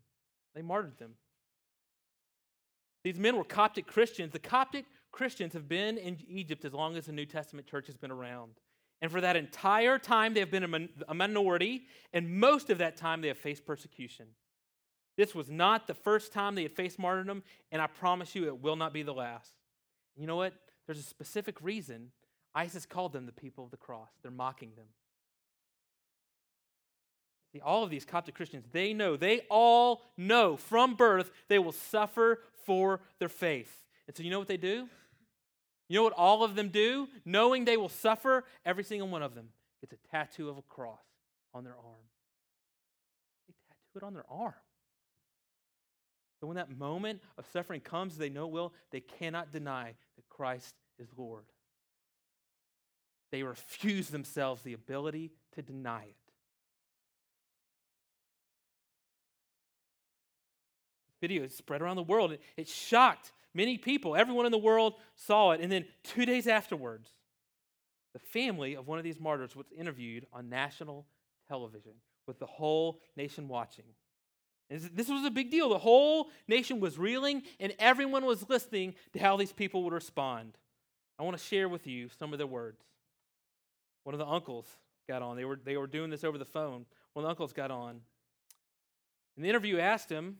They 0.54 0.62
martyred 0.62 0.98
them. 0.98 1.14
These 3.02 3.18
men 3.18 3.38
were 3.38 3.44
Coptic 3.44 3.86
Christians. 3.86 4.32
The 4.32 4.38
Coptic 4.38 4.84
Christians 5.10 5.54
have 5.54 5.70
been 5.70 5.96
in 5.96 6.18
Egypt 6.28 6.66
as 6.66 6.74
long 6.74 6.98
as 6.98 7.06
the 7.06 7.12
New 7.12 7.26
Testament 7.26 7.66
church 7.66 7.86
has 7.86 7.96
been 7.96 8.10
around. 8.10 8.52
And 9.00 9.12
for 9.12 9.20
that 9.20 9.36
entire 9.36 9.98
time, 9.98 10.34
they 10.34 10.40
have 10.40 10.50
been 10.50 10.88
a 11.06 11.14
minority, 11.14 11.82
and 12.12 12.40
most 12.40 12.68
of 12.68 12.78
that 12.78 12.96
time, 12.96 13.20
they 13.20 13.28
have 13.28 13.38
faced 13.38 13.64
persecution. 13.64 14.26
This 15.16 15.34
was 15.34 15.50
not 15.50 15.86
the 15.86 15.94
first 15.94 16.32
time 16.32 16.54
they 16.54 16.62
had 16.64 16.74
faced 16.74 16.98
martyrdom, 16.98 17.42
and 17.70 17.80
I 17.80 17.86
promise 17.86 18.34
you 18.34 18.46
it 18.46 18.60
will 18.60 18.76
not 18.76 18.92
be 18.92 19.02
the 19.02 19.14
last. 19.14 19.52
You 20.16 20.26
know 20.26 20.36
what? 20.36 20.54
There's 20.86 20.98
a 20.98 21.02
specific 21.02 21.62
reason 21.62 22.10
ISIS 22.54 22.86
called 22.86 23.12
them 23.12 23.26
the 23.26 23.32
people 23.32 23.64
of 23.64 23.70
the 23.70 23.76
cross. 23.76 24.10
They're 24.22 24.30
mocking 24.30 24.72
them. 24.76 24.86
See, 27.52 27.60
all 27.60 27.82
of 27.84 27.90
these 27.90 28.04
Coptic 28.04 28.34
Christians, 28.34 28.66
they 28.72 28.92
know, 28.92 29.16
they 29.16 29.42
all 29.48 30.02
know 30.16 30.56
from 30.56 30.94
birth 30.94 31.30
they 31.48 31.58
will 31.58 31.72
suffer 31.72 32.40
for 32.64 33.00
their 33.18 33.28
faith. 33.28 33.84
And 34.06 34.16
so, 34.16 34.22
you 34.22 34.30
know 34.30 34.38
what 34.38 34.48
they 34.48 34.56
do? 34.56 34.88
You 35.88 35.96
know 35.96 36.02
what 36.02 36.12
all 36.12 36.44
of 36.44 36.54
them 36.54 36.68
do? 36.68 37.08
Knowing 37.24 37.64
they 37.64 37.76
will 37.76 37.88
suffer, 37.88 38.44
every 38.64 38.84
single 38.84 39.08
one 39.08 39.22
of 39.22 39.34
them 39.34 39.48
gets 39.80 39.92
a 39.92 40.08
tattoo 40.10 40.48
of 40.48 40.58
a 40.58 40.62
cross 40.62 41.00
on 41.54 41.64
their 41.64 41.76
arm. 41.76 42.06
They 43.46 43.54
tattoo 43.68 44.04
it 44.04 44.06
on 44.06 44.14
their 44.14 44.26
arm. 44.30 44.54
So 46.40 46.46
when 46.46 46.56
that 46.56 46.70
moment 46.70 47.20
of 47.36 47.46
suffering 47.52 47.80
comes, 47.80 48.16
they 48.16 48.28
know 48.28 48.44
it 48.46 48.52
will, 48.52 48.72
they 48.90 49.00
cannot 49.00 49.50
deny 49.50 49.94
that 50.16 50.28
Christ 50.28 50.74
is 50.98 51.08
Lord. 51.16 51.44
They 53.32 53.42
refuse 53.42 54.08
themselves 54.08 54.62
the 54.62 54.74
ability 54.74 55.32
to 55.54 55.62
deny 55.62 56.04
it. 56.04 56.16
video 61.20 61.44
is 61.44 61.54
spread 61.54 61.82
around 61.82 61.96
the 61.96 62.02
world. 62.02 62.32
It, 62.32 62.40
it 62.56 62.68
shocked 62.68 63.32
many 63.58 63.76
people. 63.76 64.14
Everyone 64.14 64.46
in 64.46 64.52
the 64.52 64.56
world 64.56 64.94
saw 65.16 65.50
it. 65.50 65.60
And 65.60 65.70
then 65.70 65.84
two 66.04 66.24
days 66.24 66.46
afterwards, 66.46 67.10
the 68.14 68.20
family 68.20 68.74
of 68.74 68.86
one 68.86 68.98
of 68.98 69.04
these 69.04 69.20
martyrs 69.20 69.54
was 69.56 69.66
interviewed 69.76 70.26
on 70.32 70.48
national 70.48 71.06
television 71.48 71.92
with 72.26 72.38
the 72.38 72.46
whole 72.46 73.00
nation 73.16 73.48
watching. 73.48 73.84
And 74.70 74.80
this 74.94 75.08
was 75.08 75.24
a 75.24 75.30
big 75.30 75.50
deal. 75.50 75.68
The 75.70 75.78
whole 75.78 76.30
nation 76.46 76.78
was 76.78 76.98
reeling, 76.98 77.42
and 77.58 77.74
everyone 77.78 78.24
was 78.24 78.48
listening 78.48 78.94
to 79.14 79.18
how 79.18 79.36
these 79.36 79.52
people 79.52 79.82
would 79.84 79.92
respond. 79.92 80.56
I 81.18 81.24
want 81.24 81.36
to 81.36 81.42
share 81.42 81.68
with 81.68 81.86
you 81.86 82.10
some 82.16 82.32
of 82.32 82.38
their 82.38 82.46
words. 82.46 82.80
One 84.04 84.14
of 84.14 84.20
the 84.20 84.26
uncles 84.26 84.66
got 85.08 85.20
on. 85.20 85.36
They 85.36 85.44
were, 85.44 85.58
they 85.62 85.76
were 85.76 85.86
doing 85.86 86.10
this 86.10 86.22
over 86.22 86.38
the 86.38 86.44
phone. 86.44 86.86
One 87.14 87.24
of 87.24 87.28
the 87.28 87.30
uncles 87.30 87.52
got 87.52 87.70
on. 87.72 88.00
And 89.36 89.44
the 89.44 89.48
interview 89.48 89.78
asked 89.78 90.10
him 90.10 90.36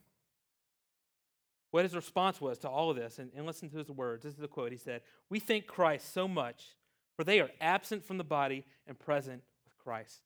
what 1.71 1.85
his 1.85 1.95
response 1.95 2.41
was 2.41 2.59
to 2.59 2.69
all 2.69 2.91
of 2.91 2.97
this. 2.97 3.19
And, 3.19 3.31
and 3.37 3.47
listen 3.47 3.69
to 3.71 3.79
his 3.79 3.91
words. 3.91 4.25
This 4.25 4.35
is 4.35 4.41
the 4.41 4.49
quote. 4.49 4.73
He 4.73 4.79
said, 4.79 5.03
We 5.31 5.39
thank 5.39 5.67
Christ 5.67 6.13
so 6.13 6.27
much, 6.27 6.77
for 7.17 7.25
they 7.25 7.41
are 7.41 7.51
absent 7.61 8.05
from 8.05 8.19
the 8.19 8.25
body 8.25 8.65
and 8.87 8.99
present 8.99 9.43
with 9.65 9.77
Christ. 9.79 10.21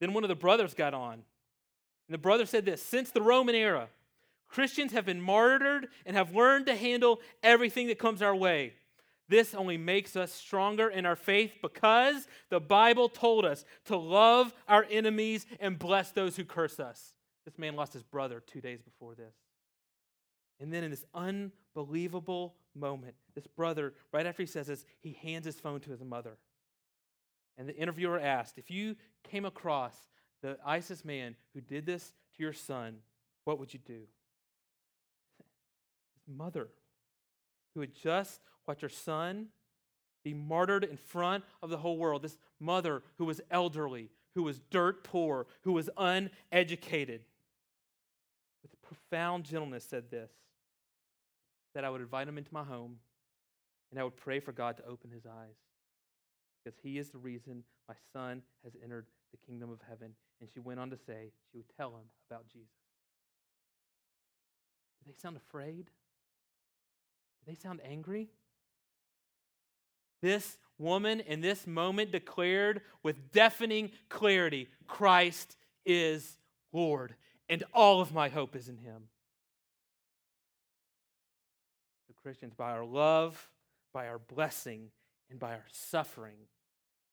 Then 0.00 0.12
one 0.12 0.24
of 0.24 0.28
the 0.28 0.34
brothers 0.34 0.74
got 0.74 0.94
on. 0.94 1.12
And 1.14 1.22
the 2.14 2.18
brother 2.18 2.46
said 2.46 2.64
this 2.64 2.82
Since 2.82 3.10
the 3.10 3.22
Roman 3.22 3.54
era, 3.54 3.88
Christians 4.48 4.92
have 4.92 5.06
been 5.06 5.20
martyred 5.20 5.88
and 6.06 6.16
have 6.16 6.34
learned 6.34 6.66
to 6.66 6.76
handle 6.76 7.20
everything 7.42 7.88
that 7.88 7.98
comes 7.98 8.22
our 8.22 8.34
way. 8.36 8.74
This 9.28 9.54
only 9.54 9.78
makes 9.78 10.16
us 10.16 10.32
stronger 10.32 10.88
in 10.88 11.06
our 11.06 11.16
faith 11.16 11.52
because 11.62 12.28
the 12.50 12.60
Bible 12.60 13.08
told 13.08 13.46
us 13.46 13.64
to 13.86 13.96
love 13.96 14.52
our 14.68 14.86
enemies 14.90 15.46
and 15.60 15.78
bless 15.78 16.10
those 16.10 16.36
who 16.36 16.44
curse 16.44 16.78
us. 16.78 17.14
This 17.46 17.58
man 17.58 17.74
lost 17.74 17.94
his 17.94 18.02
brother 18.02 18.40
two 18.40 18.60
days 18.60 18.82
before 18.82 19.14
this. 19.14 19.34
And 20.64 20.72
then 20.72 20.82
in 20.82 20.90
this 20.90 21.04
unbelievable 21.12 22.54
moment, 22.74 23.16
this 23.34 23.46
brother, 23.46 23.92
right 24.14 24.24
after 24.24 24.42
he 24.42 24.46
says 24.46 24.68
this, 24.68 24.86
he 25.02 25.12
hands 25.22 25.44
his 25.44 25.60
phone 25.60 25.78
to 25.80 25.90
his 25.90 26.02
mother. 26.02 26.38
And 27.58 27.68
the 27.68 27.76
interviewer 27.76 28.18
asked, 28.18 28.56
If 28.56 28.70
you 28.70 28.96
came 29.24 29.44
across 29.44 29.94
the 30.40 30.56
ISIS 30.64 31.04
man 31.04 31.36
who 31.52 31.60
did 31.60 31.84
this 31.84 32.14
to 32.34 32.42
your 32.42 32.54
son, 32.54 33.00
what 33.44 33.58
would 33.58 33.74
you 33.74 33.78
do? 33.78 34.04
His 36.14 36.34
mother, 36.34 36.70
who 37.74 37.82
had 37.82 37.94
just 37.94 38.40
watched 38.66 38.80
her 38.80 38.88
son 38.88 39.48
be 40.24 40.32
martyred 40.32 40.84
in 40.84 40.96
front 40.96 41.44
of 41.60 41.68
the 41.68 41.76
whole 41.76 41.98
world, 41.98 42.22
this 42.22 42.38
mother 42.58 43.02
who 43.18 43.26
was 43.26 43.42
elderly, 43.50 44.08
who 44.34 44.42
was 44.42 44.60
dirt 44.70 45.04
poor, 45.04 45.46
who 45.60 45.72
was 45.72 45.90
uneducated, 45.98 47.20
with 48.62 48.80
profound 48.80 49.44
gentleness 49.44 49.84
said 49.84 50.10
this 50.10 50.30
that 51.74 51.84
I 51.84 51.90
would 51.90 52.00
invite 52.00 52.28
him 52.28 52.38
into 52.38 52.52
my 52.52 52.64
home 52.64 52.96
and 53.90 54.00
I 54.00 54.04
would 54.04 54.16
pray 54.16 54.40
for 54.40 54.52
God 54.52 54.76
to 54.78 54.86
open 54.86 55.10
his 55.10 55.26
eyes 55.26 55.56
because 56.64 56.78
he 56.82 56.98
is 56.98 57.10
the 57.10 57.18
reason 57.18 57.62
my 57.88 57.94
son 58.12 58.42
has 58.64 58.72
entered 58.82 59.06
the 59.30 59.46
kingdom 59.46 59.70
of 59.70 59.80
heaven. 59.88 60.14
And 60.40 60.48
she 60.52 60.60
went 60.60 60.80
on 60.80 60.90
to 60.90 60.96
say 60.96 61.30
she 61.50 61.58
would 61.58 61.68
tell 61.76 61.90
him 61.90 62.04
about 62.30 62.48
Jesus. 62.48 62.68
Do 64.98 65.12
they 65.12 65.20
sound 65.20 65.36
afraid? 65.36 65.86
Do 65.86 67.52
they 67.52 67.54
sound 67.54 67.80
angry? 67.84 68.30
This 70.22 70.56
woman 70.78 71.20
in 71.20 71.40
this 71.40 71.66
moment 71.66 72.10
declared 72.10 72.80
with 73.02 73.32
deafening 73.32 73.90
clarity 74.08 74.68
Christ 74.86 75.56
is 75.84 76.38
Lord, 76.72 77.14
and 77.48 77.62
all 77.72 78.00
of 78.00 78.12
my 78.12 78.28
hope 78.28 78.56
is 78.56 78.68
in 78.68 78.78
him. 78.78 79.04
Christians, 82.24 82.54
by 82.54 82.72
our 82.72 82.86
love, 82.86 83.50
by 83.92 84.08
our 84.08 84.18
blessing, 84.18 84.88
and 85.30 85.38
by 85.38 85.52
our 85.52 85.66
suffering, 85.70 86.36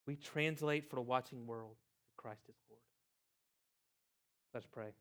we 0.08 0.16
translate 0.16 0.90
for 0.90 0.96
the 0.96 1.02
watching 1.02 1.46
world 1.46 1.76
that 2.06 2.22
Christ 2.22 2.44
is 2.48 2.56
Lord. 2.70 2.82
Let's 4.54 4.66
pray. 4.66 4.94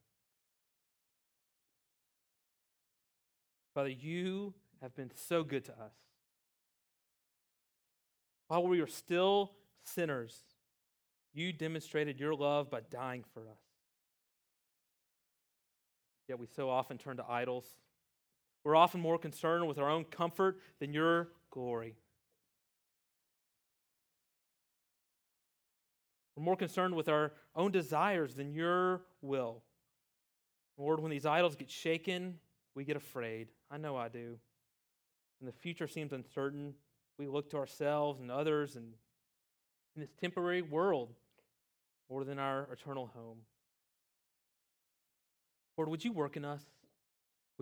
Father, 3.73 3.89
you 3.89 4.53
have 4.81 4.93
been 4.95 5.11
so 5.15 5.45
good 5.45 5.63
to 5.65 5.71
us. 5.71 5.95
While 8.49 8.67
we 8.67 8.81
were 8.81 8.87
still 8.87 9.51
sinners, 9.85 10.37
you 11.33 11.53
demonstrated 11.53 12.19
your 12.19 12.35
love 12.35 12.69
by 12.69 12.81
dying 12.91 13.23
for 13.33 13.43
us. 13.43 13.61
Yet 16.27 16.37
we 16.37 16.47
so 16.47 16.69
often 16.69 16.97
turn 16.97 17.15
to 17.15 17.25
idols. 17.29 17.65
We're 18.63 18.75
often 18.75 19.01
more 19.01 19.17
concerned 19.17 19.67
with 19.67 19.77
our 19.79 19.89
own 19.89 20.05
comfort 20.05 20.59
than 20.79 20.93
your 20.93 21.29
glory. 21.49 21.95
We're 26.35 26.43
more 26.43 26.55
concerned 26.55 26.95
with 26.95 27.09
our 27.09 27.33
own 27.55 27.71
desires 27.71 28.35
than 28.35 28.53
your 28.53 29.01
will. 29.21 29.63
Lord, 30.77 30.99
when 30.99 31.11
these 31.11 31.25
idols 31.25 31.55
get 31.55 31.69
shaken, 31.69 32.39
we 32.75 32.83
get 32.83 32.95
afraid. 32.95 33.49
I 33.69 33.77
know 33.77 33.95
I 33.95 34.07
do. 34.07 34.37
When 35.39 35.47
the 35.47 35.51
future 35.51 35.87
seems 35.87 36.13
uncertain, 36.13 36.73
we 37.17 37.27
look 37.27 37.49
to 37.51 37.57
ourselves 37.57 38.21
and 38.21 38.31
others 38.31 38.75
and 38.75 38.93
in 39.95 40.01
this 40.01 40.11
temporary 40.19 40.61
world 40.61 41.13
more 42.09 42.23
than 42.23 42.39
our 42.39 42.67
eternal 42.71 43.11
home. 43.13 43.39
Lord, 45.77 45.89
would 45.89 46.03
you 46.03 46.11
work 46.11 46.37
in 46.37 46.45
us? 46.45 46.61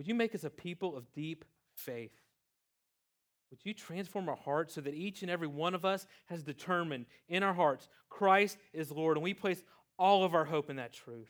Would 0.00 0.08
you 0.08 0.14
make 0.14 0.34
us 0.34 0.44
a 0.44 0.48
people 0.48 0.96
of 0.96 1.12
deep 1.12 1.44
faith? 1.74 2.14
Would 3.50 3.58
you 3.64 3.74
transform 3.74 4.30
our 4.30 4.36
hearts 4.36 4.72
so 4.72 4.80
that 4.80 4.94
each 4.94 5.20
and 5.20 5.30
every 5.30 5.46
one 5.46 5.74
of 5.74 5.84
us 5.84 6.06
has 6.30 6.42
determined 6.42 7.04
in 7.28 7.42
our 7.42 7.52
hearts 7.52 7.86
Christ 8.08 8.56
is 8.72 8.90
Lord, 8.90 9.18
and 9.18 9.22
we 9.22 9.34
place 9.34 9.62
all 9.98 10.24
of 10.24 10.34
our 10.34 10.46
hope 10.46 10.70
in 10.70 10.76
that 10.76 10.94
truth? 10.94 11.28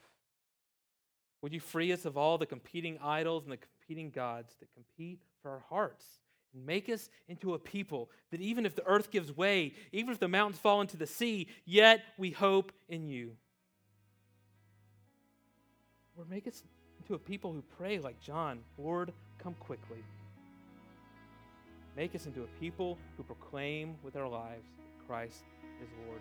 Would 1.43 1.53
you 1.53 1.59
free 1.59 1.91
us 1.93 2.05
of 2.05 2.17
all 2.17 2.39
the 2.39 2.47
competing 2.47 2.97
idols 3.03 3.43
and 3.43 3.53
the 3.53 3.57
competing 3.57 4.11
gods 4.11 4.55
that 4.61 4.73
compete 4.73 5.19
for 5.43 5.51
our 5.51 5.65
hearts? 5.69 6.05
And 6.55 6.65
make 6.65 6.89
us 6.89 7.11
into 7.27 7.55
a 7.55 7.59
people 7.59 8.09
that 8.31 8.41
even 8.41 8.65
if 8.65 8.77
the 8.77 8.87
earth 8.87 9.11
gives 9.11 9.37
way, 9.37 9.75
even 9.91 10.13
if 10.13 10.21
the 10.21 10.29
mountains 10.29 10.61
fall 10.61 10.81
into 10.81 10.97
the 10.97 11.09
sea, 11.09 11.49
yet 11.65 12.03
we 12.17 12.31
hope 12.31 12.71
in 12.89 13.09
you. 13.09 13.33
Lord, 16.15 16.31
make 16.31 16.47
us 16.47 16.63
into 17.11 17.17
a 17.17 17.29
people 17.29 17.53
who 17.53 17.61
pray 17.77 17.99
like 17.99 18.21
John 18.21 18.61
Lord, 18.79 19.13
come 19.43 19.55
quickly. 19.59 19.99
Make 21.97 22.15
us 22.15 22.27
into 22.27 22.43
a 22.43 22.61
people 22.61 22.99
who 23.17 23.25
proclaim 23.25 23.97
with 24.05 24.15
our 24.15 24.29
lives 24.29 24.69
Christ 25.09 25.43
is 25.83 25.89
Lord. 26.07 26.21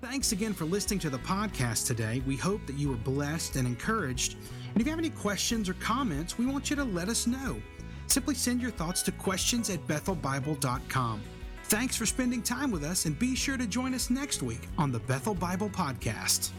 Thanks 0.00 0.30
again 0.30 0.52
for 0.52 0.64
listening 0.64 1.00
to 1.00 1.10
the 1.10 1.18
podcast 1.18 1.88
today. 1.88 2.22
We 2.24 2.36
hope 2.36 2.64
that 2.68 2.76
you 2.76 2.88
were 2.88 2.96
blessed 2.96 3.56
and 3.56 3.66
encouraged. 3.66 4.34
And 4.34 4.80
if 4.80 4.86
you 4.86 4.90
have 4.90 5.00
any 5.00 5.10
questions 5.10 5.68
or 5.68 5.74
comments, 5.74 6.38
we 6.38 6.46
want 6.46 6.70
you 6.70 6.76
to 6.76 6.84
let 6.84 7.08
us 7.08 7.26
know. 7.26 7.60
Simply 8.06 8.36
send 8.36 8.62
your 8.62 8.70
thoughts 8.70 9.02
to 9.02 9.12
questions 9.12 9.70
at 9.70 9.84
bethelbible.com. 9.88 11.20
Thanks 11.64 11.96
for 11.96 12.06
spending 12.06 12.42
time 12.42 12.70
with 12.70 12.84
us, 12.84 13.06
and 13.06 13.18
be 13.18 13.34
sure 13.34 13.56
to 13.56 13.66
join 13.66 13.92
us 13.92 14.08
next 14.08 14.42
week 14.42 14.68
on 14.78 14.92
the 14.92 15.00
Bethel 15.00 15.34
Bible 15.34 15.68
Podcast. 15.68 16.50